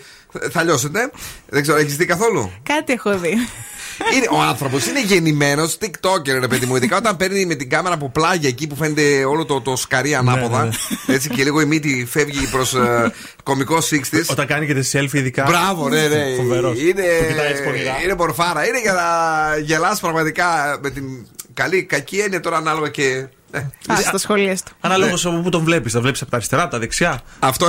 [0.52, 1.12] Θα λιώσετε.
[1.50, 3.38] Δεν ξέρω, έχεις δει καθόλου; Κάτι έχω δει.
[4.16, 6.76] Είναι, ο άνθρωπος είναι γεννημένος TikToker, ρε παιδί μου.
[6.76, 10.16] Ειδικά όταν παίρνει με την κάμερα από πλάγια εκεί που φαίνεται όλο το, το σκαρί
[10.16, 10.64] ανάποδα.
[10.64, 11.14] ναι.
[11.16, 12.76] Έτσι και λίγο η μύτη φεύγει προς
[13.44, 13.96] κωμικό 60
[14.30, 15.44] Όταν κάνει και τη selfie, ειδικά.
[15.48, 16.24] Μπράβο, ναι, ναι.
[16.38, 16.80] Φοβερός.
[16.80, 16.92] Είναι,
[17.22, 18.02] Το κοιτάει έτσι πονηρά.
[18.04, 18.68] είναι μορφάρα.
[18.68, 19.04] Είναι για να
[19.58, 21.04] γελάς πραγματικά με την
[21.54, 23.28] καλή, κακή έννοια τώρα ανάλογα και.
[23.52, 23.58] ε,
[23.88, 24.72] Α, στα σχολεία του.
[24.82, 25.92] Ανάλογα από πού τον βλέπεις.
[25.94, 27.22] Θα βλέπεις από τα αριστερά, από τα δεξιά.
[27.40, 27.68] Αυτό.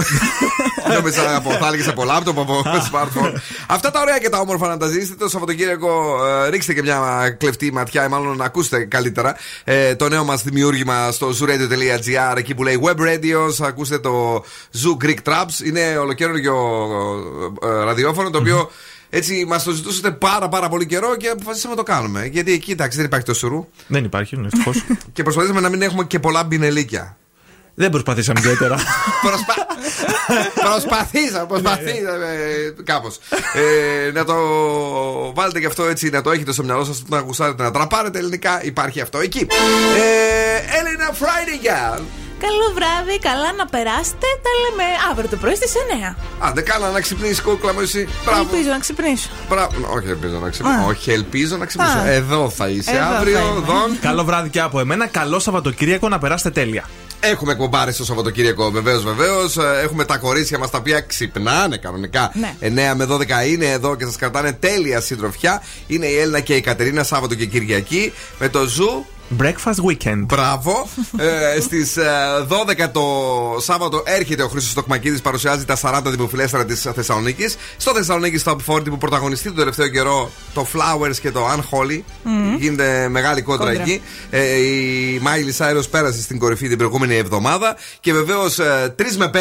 [0.94, 3.32] Νόμιζα από, θα έλεγες από λάπτοπ, από smartphone.
[3.66, 5.14] Αυτά τα ωραία και τα όμορφα να τα ζήσετε.
[5.24, 10.08] Το Σαββατοκύριακο ε, ρίξτε και μια κλεφτή ματιά, ή μάλλον να ακούσετε καλύτερα ε, το
[10.08, 13.66] νέο μας δημιούργημα στο zooradio.gr εκεί που λέει Web Radio.
[13.66, 14.44] Ακούστε το
[14.82, 15.64] Zoo Greek Traps.
[15.64, 16.54] Είναι ολοκαίριο
[17.62, 18.70] ε, ραδιόφωνο το οποίο
[19.14, 22.26] έτσι μας το ζητούσατε πάρα πάρα πολύ καιρό και αποφασίσαμε να το κάνουμε.
[22.26, 23.68] Γιατί εκεί εντάξει δεν υπάρχει το σουρού.
[23.86, 24.84] Δεν υπάρχει, ναι, ευτυχώς.
[25.12, 27.16] Και προσπαθήσαμε να μην έχουμε και πολλά μπινελίκια.
[27.74, 28.76] Δεν προσπαθήσαμε ιδιαίτερα.
[29.26, 29.54] Προσπα...
[30.70, 32.26] προσπαθήσαμε, προσπαθήσαμε
[32.84, 33.18] κάπως.
[33.54, 34.34] Ε, να το
[35.34, 38.64] βάλετε και αυτό έτσι, να το έχετε στο μυαλό σας, να γουστάρετε να τραπάρετε ελληνικά.
[38.64, 39.46] Υπάρχει αυτό εκεί.
[39.96, 42.02] Ε, Elena Friday Girl.
[42.44, 44.26] Καλό βράδυ, καλά να περάσετε.
[44.44, 45.72] Τα λέμε αύριο το πρωί στις
[46.10, 46.16] 9.
[46.38, 48.08] Άντε, κάνα να ξυπνήσει κούκλα μου εσύ.
[48.24, 48.40] Μπράβο.
[48.40, 49.28] Ελπίζω να ξυπνήσω.
[49.48, 49.72] Μπράβο.
[49.94, 50.78] Όχι, ελπίζω να ξυπνήσω.
[50.78, 50.86] Α.
[50.86, 51.98] Όχι, ελπίζω να ξυπνήσω.
[51.98, 52.08] Α.
[52.08, 53.60] Εδώ θα είσαι Εδώ αύριο, θα είμαι.
[53.66, 53.98] Δον.
[54.00, 55.06] Καλό βράδυ και από εμένα.
[55.06, 56.84] Καλό Σαββατοκύριακο να περάσετε τέλεια.
[57.20, 59.56] Έχουμε εκπομπάρει στο Σαββατοκύριακο, βεβαίως, βεβαίως.
[59.82, 62.32] Έχουμε τα κορίτσια μας τα οποία ξυπνάνε κανονικά.
[62.34, 62.54] Ναι.
[62.60, 65.62] 9 με 12 είναι εδώ και σας κρατάνε τέλεια συντροφιά.
[65.86, 69.06] Είναι η Έλληνα και η Κατερίνα Σάββατο και Κυριακή με το Zoo.
[69.40, 70.18] Breakfast Weekend.
[70.26, 70.88] Μπράβο.
[71.56, 71.94] ε, Στις
[72.48, 73.02] 12 το
[73.60, 77.56] Σάββατο έρχεται ο Χρήστος Τοκμακίδης, παρουσιάζει τα 40 δημοφιλέστερα της Θεσσαλονίκης.
[77.76, 82.00] Στο Θεσσαλονίκη Top 40 που πρωταγωνιστεί τον τελευταίο καιρό το Flowers και το Unholy.
[82.22, 82.56] Μμμ.
[82.58, 83.82] Γίνεται μεγάλη κόντρα Κόντρα.
[83.82, 84.02] εκεί.
[84.30, 87.76] Ε, η Μάιλι Σάιρους πέρασε στην κορυφή την προηγούμενη εβδομάδα.
[88.00, 88.58] Και βεβαίως
[88.96, 89.36] 3 με 5.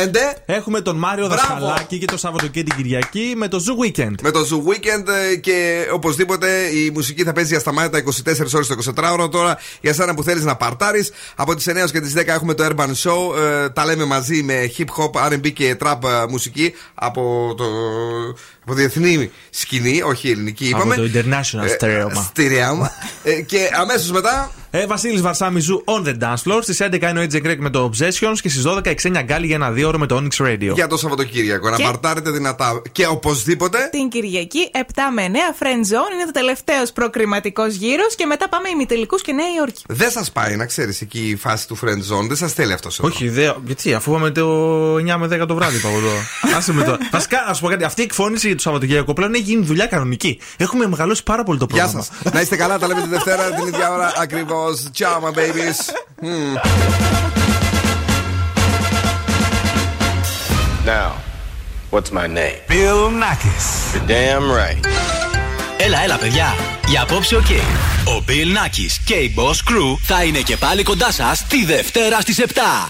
[0.45, 1.41] Έχουμε τον Μάριο Μπράβο.
[1.41, 4.13] Δασκαλάκη και το Σαββατοκύριακο την Κυριακή με το Zoo Weekend.
[4.21, 6.47] Με το Zoo Weekend ε, και οπωσδήποτε
[6.85, 8.03] η μουσική θα παίζει ασταμάτητα
[8.43, 9.31] 24 ώρες το 24ωρο.
[9.31, 11.11] Τώρα για σένα που θέλεις να παρτάρεις.
[11.35, 13.37] Από τις 9 έως και τις 10 έχουμε το Urban Show.
[13.37, 17.65] Ε, τα λέμε μαζί με hip hop, R&B και trap ε, μουσική από το.
[18.63, 20.93] Από διεθνή σκηνή, όχι ελληνική είπαμε.
[20.95, 22.21] Από το international Ε, στερέωμα.
[22.29, 22.91] Στερέωμα.
[23.23, 24.51] Ε, και αμέσως μετά.
[24.73, 26.59] Ε, Βασίλης Βαρσάμης Zoo on the dance floor.
[26.61, 29.55] Στις 11 είναι ο AJ Greg με το Obsessions και στις 12 Ξένια Γκάλι για
[29.55, 30.71] ένα δίωρο με το Onyx Radio.
[30.73, 31.69] Για το Σαββατοκύριακο.
[31.69, 32.81] Να Και- παρτάρετε δυνατά.
[32.91, 33.77] Και οπωσδήποτε.
[33.91, 34.77] Την Κυριακή 7
[35.13, 39.45] με 9 Friend Zone είναι το τελευταίος προκριματικός γύρος και μετά πάμε ημιτελικούς και Νέα
[39.57, 39.83] Υόρκη.
[39.87, 42.27] Δεν σας πάει να ξέρεις εκεί η φάση του friend zone.
[42.27, 43.07] Δεν σας θέλει αυτός εδώ.
[43.07, 46.11] Όχι, δε, γιατί, αφού είπαμε το 9 με 10 το βράδυ, είπα εγώ εδώ.
[46.57, 46.97] Άσε με το.
[47.11, 47.83] Βασικά, να σου πω κάτι.
[47.83, 50.39] Αυτή η εκφώνηση για το Σαββατοκύριακο πλέον έχει γίνει δουλειά κανονική.
[50.57, 52.05] Έχουμε μεγαλώσει πάρα πολύ το Γεια πρόγραμμα.
[52.23, 52.33] σας.
[52.33, 54.83] να είστε καλά, τα λέμε τη Δευτέρα την ίδια ώρα ακριβώς.
[54.97, 55.77] Ciao, my babies.
[56.21, 56.53] Μμμ.
[60.85, 61.11] Now,
[61.91, 62.57] what's my name?
[62.67, 63.65] Bill Nakis.
[63.93, 64.85] You're damn right.
[65.77, 66.55] Έλα, έλα, παιδιά.
[66.87, 67.45] Για απόψε, οκ.
[68.05, 72.21] Ο Bill Nakis και η Boss Crew θα είναι και πάλι κοντά σας τη Δευτέρα
[72.21, 72.89] στις 7.